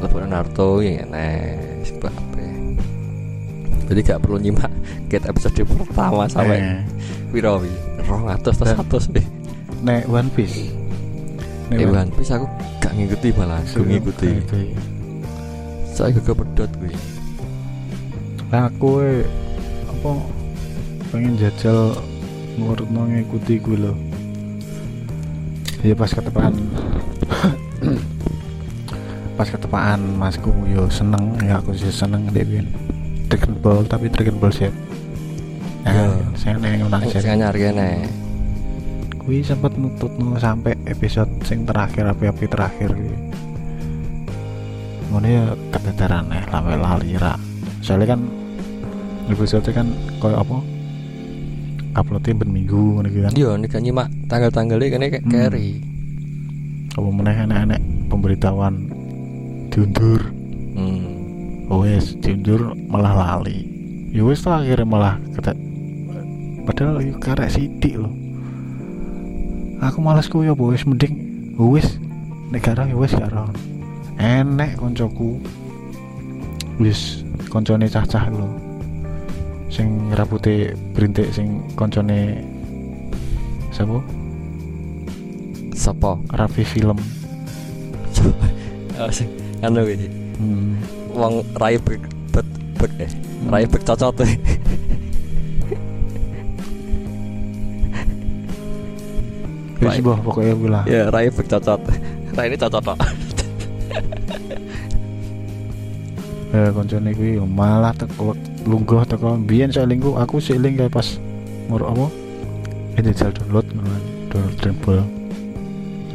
[0.00, 2.10] lebokno Naruto ya enak apa.
[3.86, 4.72] Jadi gak perlu nyimak
[5.06, 6.80] get episode pertama sampai Eh,
[7.28, 7.68] piro wi?
[8.02, 9.22] 200 atau Dan- 100 wi.
[9.82, 10.70] nek One Piece
[11.68, 12.46] Nek Eh One Piece aku
[12.78, 14.28] gak ngikuti malah, aku ngikuti.
[14.32, 14.62] Ngikuti.
[15.92, 16.92] Saya juga pedot kuwi.
[18.48, 19.24] Nah, aku eh,
[19.86, 20.10] apa
[21.08, 21.96] pengen jajal
[22.56, 23.96] ngurut ngikuti gue loh.
[25.80, 26.54] Ya pas ketepaan
[29.36, 32.66] pas ketepaan masku yo seneng ya aku sih seneng deh Bin.
[33.26, 34.68] Dragon Ball tapi Dragon Ball Z.
[34.68, 34.70] Ya.
[35.88, 38.06] Nah, saya neng nang Sing anyar kene.
[39.22, 43.16] Kui sempat nutut no sampai episode sing terakhir api-api terakhir kuwi.
[45.10, 47.34] Ngono ya keteteran eh lame lali ra.
[47.80, 48.20] Soalnya kan
[49.30, 50.58] episode kan koyo apa
[51.92, 55.32] uploadnya ben minggu ngono gitu kan Yo nek nyimak tanggal-tanggalnya kene kayak Hmm.
[55.32, 55.91] carry.
[56.92, 57.80] Apa meneh enek-enek
[58.12, 58.88] pemberitahuan
[59.72, 60.20] diundur?
[60.72, 61.68] Hmm.
[61.68, 63.64] oh wes diundur malah lali.
[64.12, 65.56] Ya wes tuh akhirnya malah kata
[66.68, 68.12] padahal yuk karek sidik loh
[69.82, 71.18] aku males ku ya wes mending.
[71.58, 71.98] Wes
[72.48, 73.50] nek garang ya wes garang
[74.16, 75.42] enek koncoku.
[76.80, 78.48] Wis koncone cah-cah lho.
[79.68, 82.40] Sing raputé berintik sing koncone
[83.72, 84.00] sapa
[85.72, 86.20] Sopo?
[86.32, 86.98] Raffi film
[89.62, 90.74] anu hmm.
[91.14, 91.78] Wong rai
[92.98, 93.10] eh.
[93.46, 94.34] Rai bek cocot eh.
[99.82, 100.02] wis Right.
[100.02, 101.26] boh pokoknya gue lah Ya, rai.
[102.38, 102.86] Rai ini cocot
[106.52, 108.36] eh koncone kuwi malah teko
[108.68, 111.16] lungguh teko biyen aku sik ling kayak pas
[111.72, 112.12] apa
[113.40, 113.64] download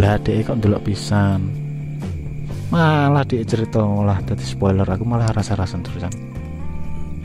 [0.08, 1.52] lah dhek kok ndelok pisan
[2.72, 6.12] malah dia cerita malah tadi spoiler aku malah rasa-rasan terusan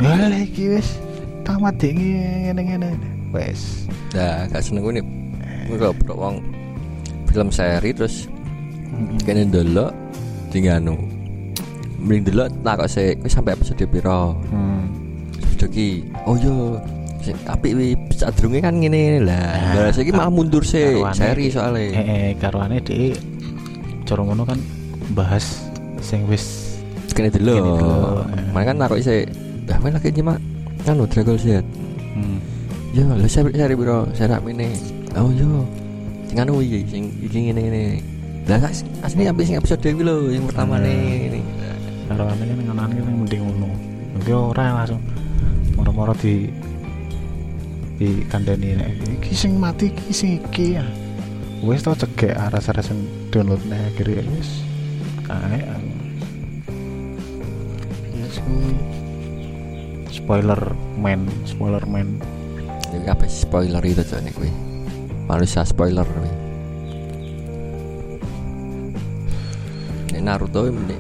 [0.03, 0.99] lah iki wis
[1.47, 2.99] tamat dek ngene-ngene
[3.31, 5.05] wes Nah, gak seneng gue nih.
[5.73, 6.37] Gue bro wong
[7.33, 8.29] film seri terus
[9.25, 9.89] kene ndelok
[10.53, 11.01] tinganu.
[11.97, 14.37] Mending delok tak kok sik wis sampai episode piro.
[14.53, 14.85] hmm.
[15.41, 15.89] Episode ki.
[16.29, 16.77] Oh yo.
[17.23, 19.39] Sing apik wi sadurunge kan ngene lah.
[19.73, 21.95] Nah, Lah saiki malah mundur sih seri soalnya.
[21.95, 23.15] eh, eh karuane dhek
[24.03, 24.59] cara ngono kan
[25.13, 25.63] bahas
[25.99, 26.75] sing wis
[27.13, 28.25] Kene delok, delok.
[28.27, 28.45] eh.
[28.51, 29.25] Makanya kan takok sik.
[29.63, 30.39] Dah main lagi nyimak
[30.83, 31.61] anu Dragon Z.
[32.17, 32.39] hmm.
[32.91, 34.09] Yo, lha seri seri piro?
[34.13, 34.69] Seri ini.
[35.15, 35.63] Oh yo.
[36.27, 38.01] Sing anu iki sing iki ngene-ngene.
[38.49, 40.89] Lah as- asli sampai sing episode kuwi lho, yang pertama Hmm.
[40.89, 41.45] nih.
[42.09, 43.69] karuane kan ngenani kan mending ngono
[44.13, 45.01] mungkin ora langsung
[45.73, 46.45] moro-moro di
[48.03, 50.87] di kandani nek iki sing mati iki sing iki ya
[51.63, 52.91] wis tau cegek rasa-rasa
[53.31, 54.67] download nek akhirnya wis
[55.23, 55.63] kae
[58.19, 58.75] yes kuwi
[60.11, 60.61] spoiler
[60.99, 62.19] man spoiler man
[62.93, 64.53] Ini apa spoiler itu cok nih kuwi.
[65.25, 66.33] Manusia spoiler kuwi.
[70.13, 70.97] Nek Naruto ini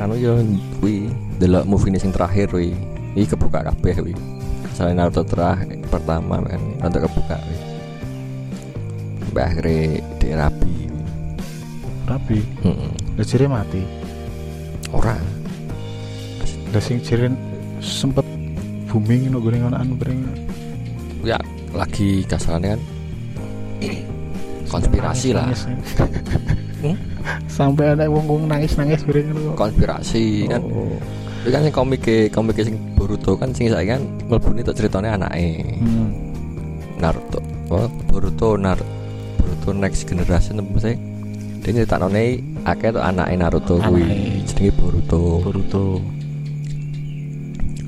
[0.00, 0.40] anu yo
[0.80, 2.72] kuwi delok movie sing terakhir kuwi.
[3.12, 4.39] Iki kebuka kabeh kuwi.
[4.80, 7.56] Soalnya Naruto terakhir pertama kan Naruto kebuka kuwi.
[9.20, 9.80] Sampai akhirnya
[10.16, 10.74] dia rapi.
[12.64, 12.92] Heeh.
[13.20, 13.84] lah jere mati
[14.88, 15.20] Ora.
[16.72, 17.28] lah sing jere
[17.84, 18.24] sempet
[18.88, 20.16] booming no goreng anu bareng
[21.28, 21.36] Ya
[21.76, 22.82] lagi kasarannya kan
[24.64, 25.44] konspirasi lah.
[25.44, 25.92] Nangis, nangis.
[26.80, 26.96] Hmm?
[27.52, 29.28] sampai ada wong wong nangis nangis bareng.
[29.60, 30.64] Konspirasi kan.
[30.64, 30.96] Oh.
[31.40, 35.64] Itu kan sing komik komik sing Boruto kan sing saya kan mlebune tok ceritane anake
[35.76, 36.08] Hmm.
[36.96, 37.40] Naruto.
[37.68, 38.76] Oh, Boruto Nar
[39.34, 40.96] Boruto next generation apa sih?
[41.60, 42.24] Dia nyeritakne
[42.62, 44.44] akeh tok anake Naruto kuwi Anake.
[44.46, 45.20] jenenge Boruto.
[45.40, 45.84] Boruto.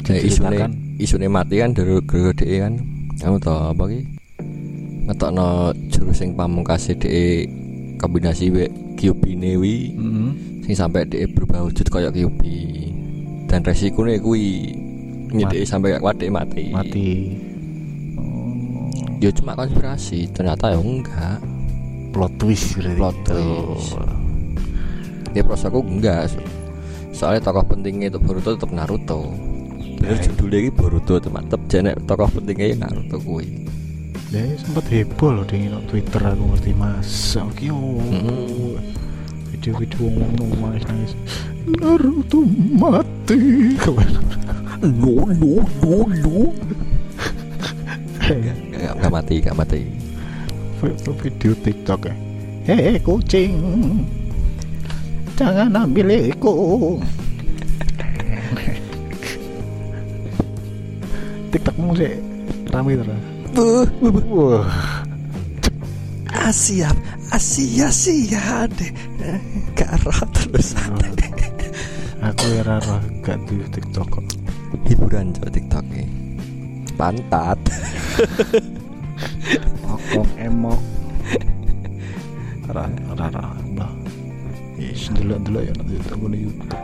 [0.03, 0.73] Jadi isune Diceritakan.
[0.99, 2.75] isune mati kan dari gara kan.
[3.15, 4.01] Kamu tau apa ki?
[5.03, 5.49] Ngetokno
[5.89, 7.47] jurus sing pamungkas dhek
[7.99, 10.31] kombinasi we Kyuubi-ne wi Mm-hmm.
[10.63, 12.82] sing sampai dhek berubah wujud kaya Kyuubi.
[13.53, 14.73] Dan resikone kuwi
[15.29, 16.73] nyedeki sampai gak kuat mati.
[16.73, 17.09] Mati.
[18.17, 18.89] Oh.
[19.21, 21.37] Ya cuma konspirasi, ternyata ya enggak.
[22.17, 22.97] Plot twist berarti.
[22.97, 23.93] Plot twist.
[25.37, 26.33] Ya prosaku enggak.
[26.33, 26.49] So-
[27.13, 29.29] Soalnya tokoh pentingnya itu Boruto tetap Naruto.
[30.01, 30.25] Bener Ya.
[30.25, 33.69] judulnya ini Boruto teman tetap jenek tokoh pentingnya ya Naruto kuwi.
[34.33, 37.37] Ya sempat heboh loh di Twitter aku ngerti mas.
[37.37, 38.81] Oke Mm.
[39.53, 41.13] Video-video ngomong nangis nangis.
[41.63, 42.43] Naruto
[42.75, 43.39] mati.
[44.83, 46.51] No no no no.
[48.23, 49.81] Enggak enggak mati, enggak mati.
[51.23, 52.15] video TikTok ya.
[52.67, 53.55] Hei kucing,
[55.39, 56.99] jangan ambil aku.
[61.55, 62.19] TikTokmu sih
[62.75, 63.21] rame terus.
[64.33, 64.67] Wah,
[66.33, 66.91] Asia,
[67.31, 68.91] Asia Asia deh.
[69.79, 70.75] Karo terus
[72.23, 74.27] aku ya rara gak di TikTok kok.
[74.89, 76.07] hiburan coba TikTok ini.
[76.95, 77.59] Pantat.
[79.85, 80.81] Okok emok.
[82.71, 83.45] Rara rara
[83.75, 83.93] mbah.
[84.79, 86.75] Yes, delok-delok ya nanti tak boleh YouTube.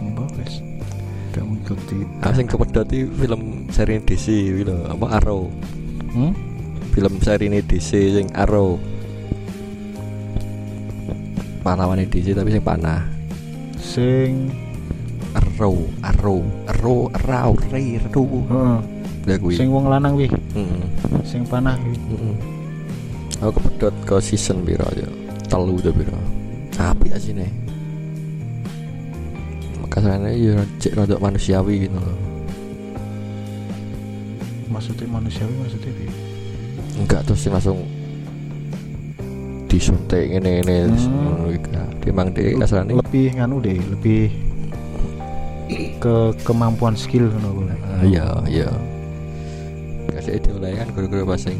[0.00, 0.56] Mbah guys.
[1.30, 1.98] Kita mengikuti.
[2.24, 4.26] Aku sing kepedot film seri DC
[4.64, 5.52] lho, apa Arrow.
[6.16, 6.32] Hmm?
[6.96, 8.80] Film seri ini DC sing Arrow.
[11.60, 13.15] Pahlawan DC tapi sing panah.
[13.86, 14.50] Sing
[15.32, 18.78] R Arrow Arrow Arrow Arrow Ray Arrow Heeh.
[19.26, 20.82] ya kuwi Sing wong lanang wih, Heeh.
[21.22, 21.94] sing panah wih.
[22.10, 22.36] Heeh.
[23.36, 25.04] aku kepedot ke season piro ya
[25.46, 26.16] telu to piro
[26.76, 27.44] apik asine
[29.78, 32.16] makasane ya cek rada manusiawi gitu loh
[34.66, 36.12] Maksudnya manusiawi maksudnya piye?
[37.00, 37.80] enggak terus sih langsung
[39.66, 41.50] disuntik ngene ngene terus Hmm.
[42.00, 44.30] dia emang dia kasarane lebih nganu deh, lebih
[45.98, 47.66] ke kemampuan skill ngono.
[47.66, 48.68] Ah, iya iya
[50.14, 51.50] kasih itu lah kan guru-guru bahasa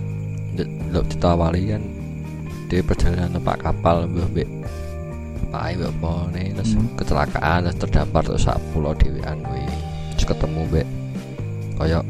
[0.88, 1.82] lo ditawari kan
[2.70, 4.48] dia perjalanan numpak kapal mbek
[5.50, 6.88] pai mbek apa terus Hmm.
[6.94, 9.66] kecelakaan terus terdampar terus sak pulau dewean kuwi
[10.14, 10.86] terus ketemu mbek
[11.76, 12.00] koyo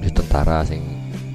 [0.00, 0.80] di tentara sing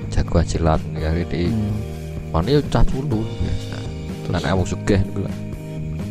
[0.09, 1.94] jagoan silat kali di Hmm.
[2.35, 3.77] Mana ya cah culun biasa
[4.25, 5.35] Terus lan awak sugih niku lah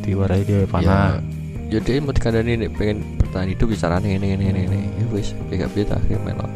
[0.01, 1.21] diwarai dia panah.
[1.69, 5.33] ya dia mau dikandani nih pengen bertahan hidup bicaranya ini ini ini ini ya wis
[5.49, 6.51] kayak biasa akhirnya melok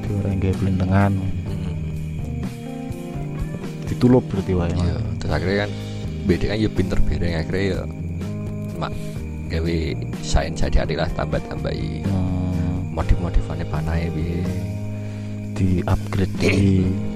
[0.00, 1.12] Diwarai gaya belendengan.
[1.46, 1.74] Hmm.
[3.86, 4.70] Ditulup berarti wae.
[4.70, 5.70] Iya, terus akhirnya kan
[6.20, 7.78] beda kan ya pinter beda akhirnya ya
[8.76, 8.92] mak
[9.50, 9.76] gawe
[10.22, 12.94] sains jadi lah tambah tambahi Hmm.
[12.94, 14.42] modif modifannya panai bi
[15.54, 16.54] di upgrade di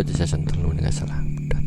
[0.00, 1.20] maka pedot di season telu nih nggak salah.
[1.44, 1.64] Pedot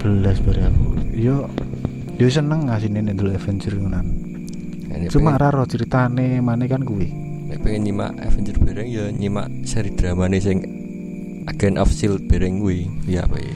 [0.00, 0.84] belas bari aku.
[1.12, 1.36] Yo
[2.16, 4.06] yo seneng ngasih ini dulu Avenger ngonan.
[4.88, 7.12] Ini cuma raro ceritane mana kan kuwi.
[7.52, 10.64] Ini pengen nyimak Avenger bareng ya nyimak seri drama nih sing
[11.44, 13.54] Agent of Shield bareng gue iya apa ya?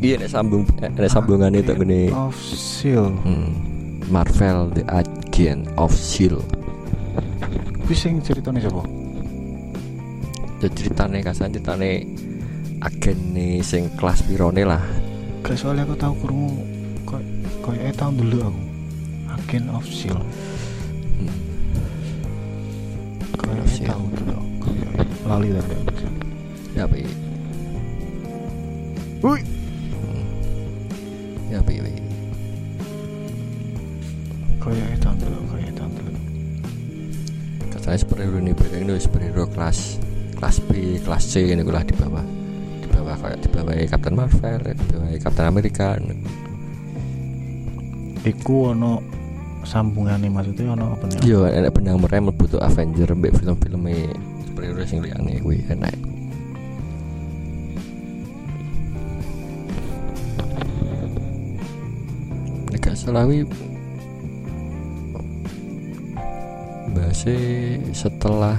[0.00, 2.08] Iya nek sambung nek sambungan itu gini.
[2.16, 6.48] of Shield hmm, Marvel The Agent of Shield
[7.84, 8.99] kuwi sing ceritane sapa
[10.60, 12.04] jadi ceritane kasan ceritane
[12.84, 14.84] agen nih sing kelas pirone lah.
[15.40, 16.52] Gak soalnya aku tahu kurungu
[17.08, 17.24] kok
[17.64, 18.62] kayak tahun dulu aku.
[19.32, 20.20] Agent of Shield.
[21.16, 21.32] Hmm.
[23.64, 23.88] Shield.
[23.88, 25.74] tahu dulu kayak lali tadi
[26.76, 27.08] ya ya
[29.24, 29.49] Wih.
[40.40, 42.24] Kelas B kelas C ini lah di bawah
[42.80, 46.00] di bawah kayak di bawah Captain Marvel di bawah Captain America
[48.24, 49.04] iku ono
[49.60, 53.84] sambungannya maksudnya ono apa nih Yo, enak benang merah mlebu tuh Avenger mbek film-film
[54.48, 55.94] superhero sing liyane kuwi enak.
[62.72, 63.24] Nek gak salah
[66.90, 67.36] bahasa
[67.92, 68.56] setelah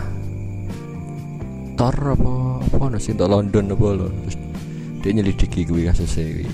[1.81, 4.37] Thor apa apa ono sing tok London apa lho terus
[5.01, 6.45] dia nyelidiki kuwi kasus kuwi.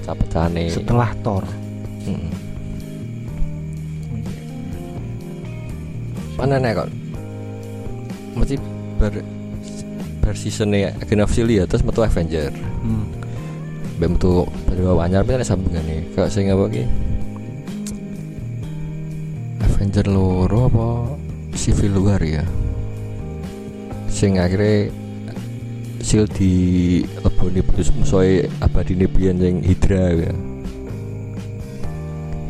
[0.00, 0.72] Pecah-pecahane.
[0.72, 1.44] Setelah Thor.
[2.08, 2.32] Mm-mm.
[6.40, 6.88] mana nih kok?
[8.40, 8.56] Mesti
[8.96, 9.20] ber
[10.24, 12.56] ber seasonnya Agent of Shield ya terus metu Avenger.
[12.80, 13.04] Hmm.
[14.00, 14.48] Mbak metu
[14.96, 16.88] anyar tapi ada sambungan nih kayak sing apa ki?
[19.60, 20.88] Avenger loro apa?
[21.52, 22.63] Civil War ya
[24.14, 24.94] sing akhirnya
[26.04, 30.32] Shield di leboni terus musuhnya abadi ini biyen sing Hydra ya.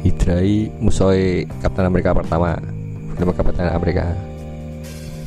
[0.05, 2.59] Hydra i musuhnya Captain America pertama
[3.17, 4.13] film Captain America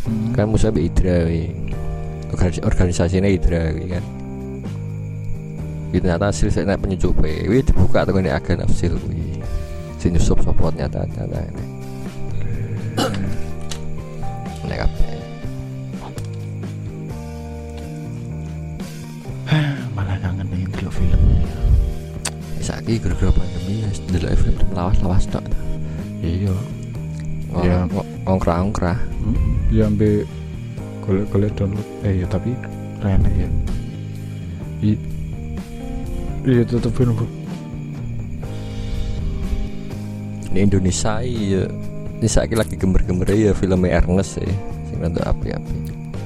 [0.08, 0.32] Hmm.
[0.32, 1.52] kan musuhnya be Hydra wi.
[2.32, 4.04] Organis organisasinya Hydra wi kan.
[5.92, 9.40] Ternyata hasil saya naik penyusup wih dibuka tuh ini agen hasil wih
[9.98, 11.77] si nyusup sopot nyata nyata ini
[22.88, 25.44] saiki gara-gara pandemi ya delok film lawas-lawas tok.
[26.24, 26.56] Iya.
[27.60, 27.84] Iya.
[27.84, 28.04] Iya.
[28.24, 29.76] ngongkrah-ngongkrah hmm.
[29.76, 30.24] ya ambil
[31.04, 31.84] golek-golek download.
[32.08, 32.56] Eh ya tapi
[33.04, 33.50] rene ya.
[34.88, 34.92] I
[36.48, 37.28] iya tetep film
[40.48, 41.68] ini Indonesia iya.
[42.18, 44.48] Ini saiki lagi gemer-gemer ya filmnya Ernest ya
[44.88, 45.76] sing rada api-api.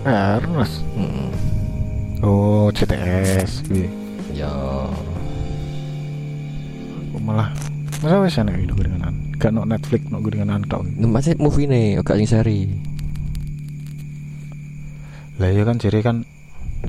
[0.05, 0.85] Ernest?
[0.93, 1.29] Mm-mm.
[2.21, 3.89] oh CTS kuwi
[4.37, 4.90] ya Kok
[7.21, 7.53] malah
[8.01, 10.21] masa wis enak itu gorengan gak no Netflix no
[10.65, 10.85] tok.
[10.85, 12.69] Ini masih movie nih gak sing seri
[15.41, 16.21] lah iya kan jadi kan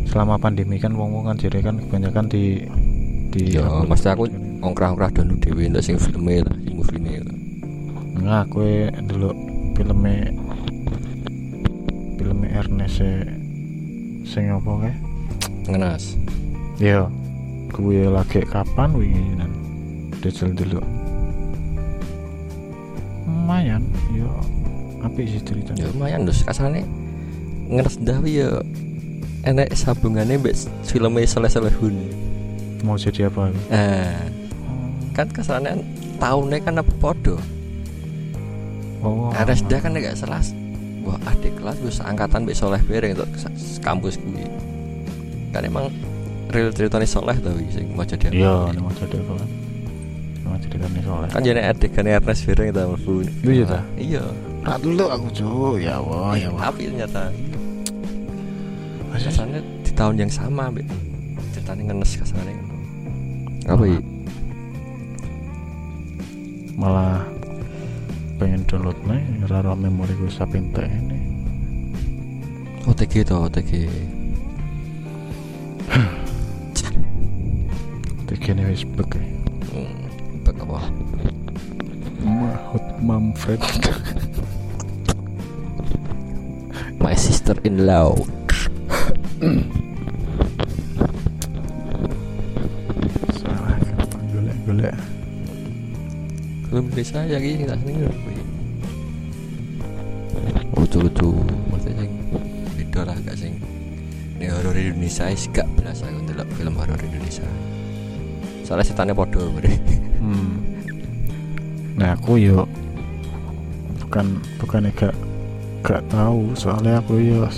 [0.05, 2.69] selama pandemi kan wong wong kan jadi kan kebanyakan di
[3.33, 4.29] di ya mesti aku
[4.61, 7.25] ngongkrah-ngongkrah download dhewe ndak sing filmnya lah sing movie nih
[8.13, 8.61] Enggak, aku
[9.09, 9.33] dulu
[9.73, 10.29] filmnya
[12.21, 13.29] filmnya Ernest e-
[14.29, 14.95] sing apa kae?
[15.73, 16.21] ngenas.
[16.77, 17.09] Iya.
[17.73, 19.33] Kuwi lagi kapan wingi
[20.23, 20.79] Dajal dulu.
[23.27, 23.83] Lumayan,
[24.15, 24.31] yo
[25.03, 25.83] apik sih ceritanya.
[25.83, 26.87] ya lumayan dus kasarnya
[27.67, 28.63] ngenes dawi ya
[29.43, 30.55] enek sabungannya mbak
[30.87, 31.97] filmnya Soleh Solehun
[32.83, 33.51] Mau jadi apa?
[33.67, 34.15] nah
[35.11, 35.75] kan kasarnya
[36.17, 37.37] tahunnya kan apa podo
[39.03, 39.35] Oh.
[39.35, 40.55] RSD kan gak selas
[41.03, 43.27] wah adik kelas gue seangkatan mbak Soleh Bereng untuk
[43.83, 44.47] kampus gue
[45.51, 45.91] kan emang
[46.55, 48.71] real ceritanya Soleh tau sing mau jadi apa.
[48.71, 49.49] Iya, mau jadi apa kan?
[50.43, 51.31] Mau ceritanya soalnya.
[51.31, 53.13] kan jadi adik kan Ernest Bereng itu mlebu
[53.45, 53.81] Iya, ta?
[53.95, 54.23] iya
[54.63, 56.71] Rat dulu aku cuy, ya wah, ya wah.
[56.71, 57.31] tapi ternyata
[59.13, 60.87] kasarnya di tahun yang sama mbak
[61.53, 62.57] ceritanya ngenes kasarnya
[63.67, 64.01] apa ya
[66.73, 67.23] Malah
[68.41, 71.21] pengen download nih, rara memori gue sapintek ini.
[72.83, 73.71] OTG tuh OTG
[78.27, 79.23] Tiga nih Facebook ya.
[82.73, 83.61] Mahut Manfred.
[87.05, 88.17] my sister in law
[93.37, 94.95] Salah gampang golek-golek.
[96.65, 98.09] film Indonesia ya gini tak seneng
[100.73, 101.31] lucu-lucu
[101.69, 102.13] maksudnya sing
[102.73, 103.53] beda lah gak sing
[104.41, 107.45] ini horor Indonesia is gak belas aku ndelok film horor Indonesia
[108.65, 109.77] soalnya setannya podo beri
[110.23, 110.72] Hmm.
[111.97, 112.65] Nah aku yo
[114.03, 114.27] bukan
[114.59, 115.15] bukan gak
[115.83, 117.49] gak tahu soalnya aku yo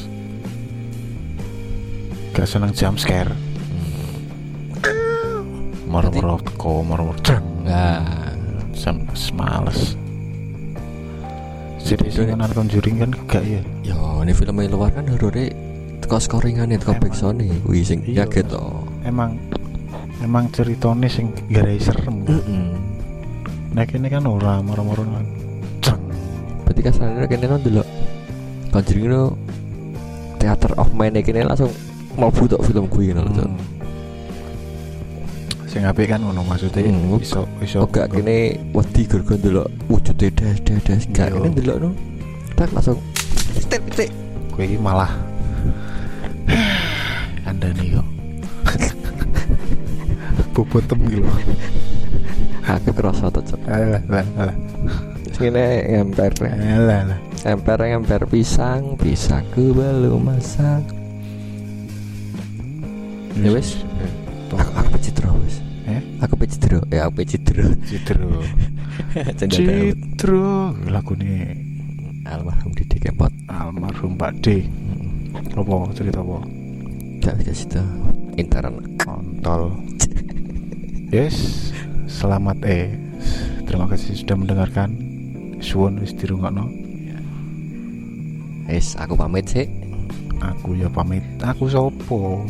[2.32, 3.30] gak seneng jump scare.
[5.87, 7.14] Moro-moro teko, moro-moro
[7.62, 8.03] nah
[8.74, 9.95] Sam males.
[11.85, 13.61] Jadi sing nonton Conjuring kan gak ya.
[13.85, 15.53] yo ini film yang luar kan horornya
[16.01, 18.24] teko scoringan itu teko backsound wih sing Iya.
[18.26, 19.37] kaget toh Emang
[20.18, 22.24] emang ceritanya sing garai serem.
[23.75, 25.27] Nah ini kan ora moro-moro kan.
[26.64, 27.83] Berarti kasarnya kene no dulu
[28.70, 29.22] Conjuring no
[30.39, 31.68] Theater of Mind kene langsung
[32.14, 33.59] mau butuh film kuwi ngono lho Hmm.
[35.66, 40.62] Sing apik kan ngono maksudnya Hmm, iso iso gak kene wedi gara-gara ndelok wujude das
[40.62, 41.35] das das gak Iya.
[41.37, 41.91] kene ndelok no.
[42.55, 43.03] Tak langsung
[43.59, 44.11] titik titik.
[44.55, 45.11] Kowe iki malah
[47.51, 48.07] Anda nih kok
[50.55, 51.35] Bobotem gitu loh
[52.64, 53.44] Aku kerasa tuh.
[53.68, 54.56] Alah, alah, alah
[55.36, 60.80] Ini emper Alah, alah emper emper pisang pisangku belum masak.
[63.36, 63.84] Ya wes.
[64.48, 65.60] Aku aku pecitro wes.
[65.84, 66.00] Eh?
[66.24, 66.80] Aku pecitro.
[66.88, 67.68] Ya aku pecitro.
[67.84, 68.40] Citro.
[69.50, 71.58] Citro Lagu nih
[72.24, 73.34] Almarhum Didi Kempot.
[73.50, 74.64] Almarhum Pak D
[75.52, 76.46] Apa cerita apa
[77.20, 77.82] Gak bisa situ.
[78.40, 78.96] Intern.
[78.96, 79.74] Kontol
[81.14, 81.74] Yes
[82.14, 82.94] Selamat eh
[83.66, 84.94] Terima kasih sudah mendengarkan.
[85.58, 86.70] Suwon wis dirungokno.
[88.70, 89.66] Wes aku pamit sih.
[90.38, 91.26] Aku ya pamit.
[91.42, 92.46] Aku sopo?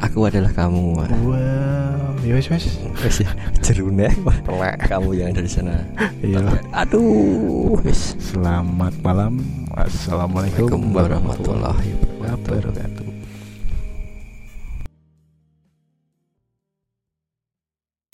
[0.00, 0.96] Aku adalah kamu.
[0.96, 2.80] Wow Ya wis wis.
[3.04, 3.30] Wes ya.
[3.60, 4.08] Jerune.
[4.46, 5.84] Telek kamu yang ada di sana.
[6.24, 6.40] Iya.
[6.72, 8.16] Aduh, wis.
[8.16, 9.44] Selamat malam.
[9.76, 11.92] Assalamualaikum warahmatullahi
[12.22, 13.07] wabarakatuh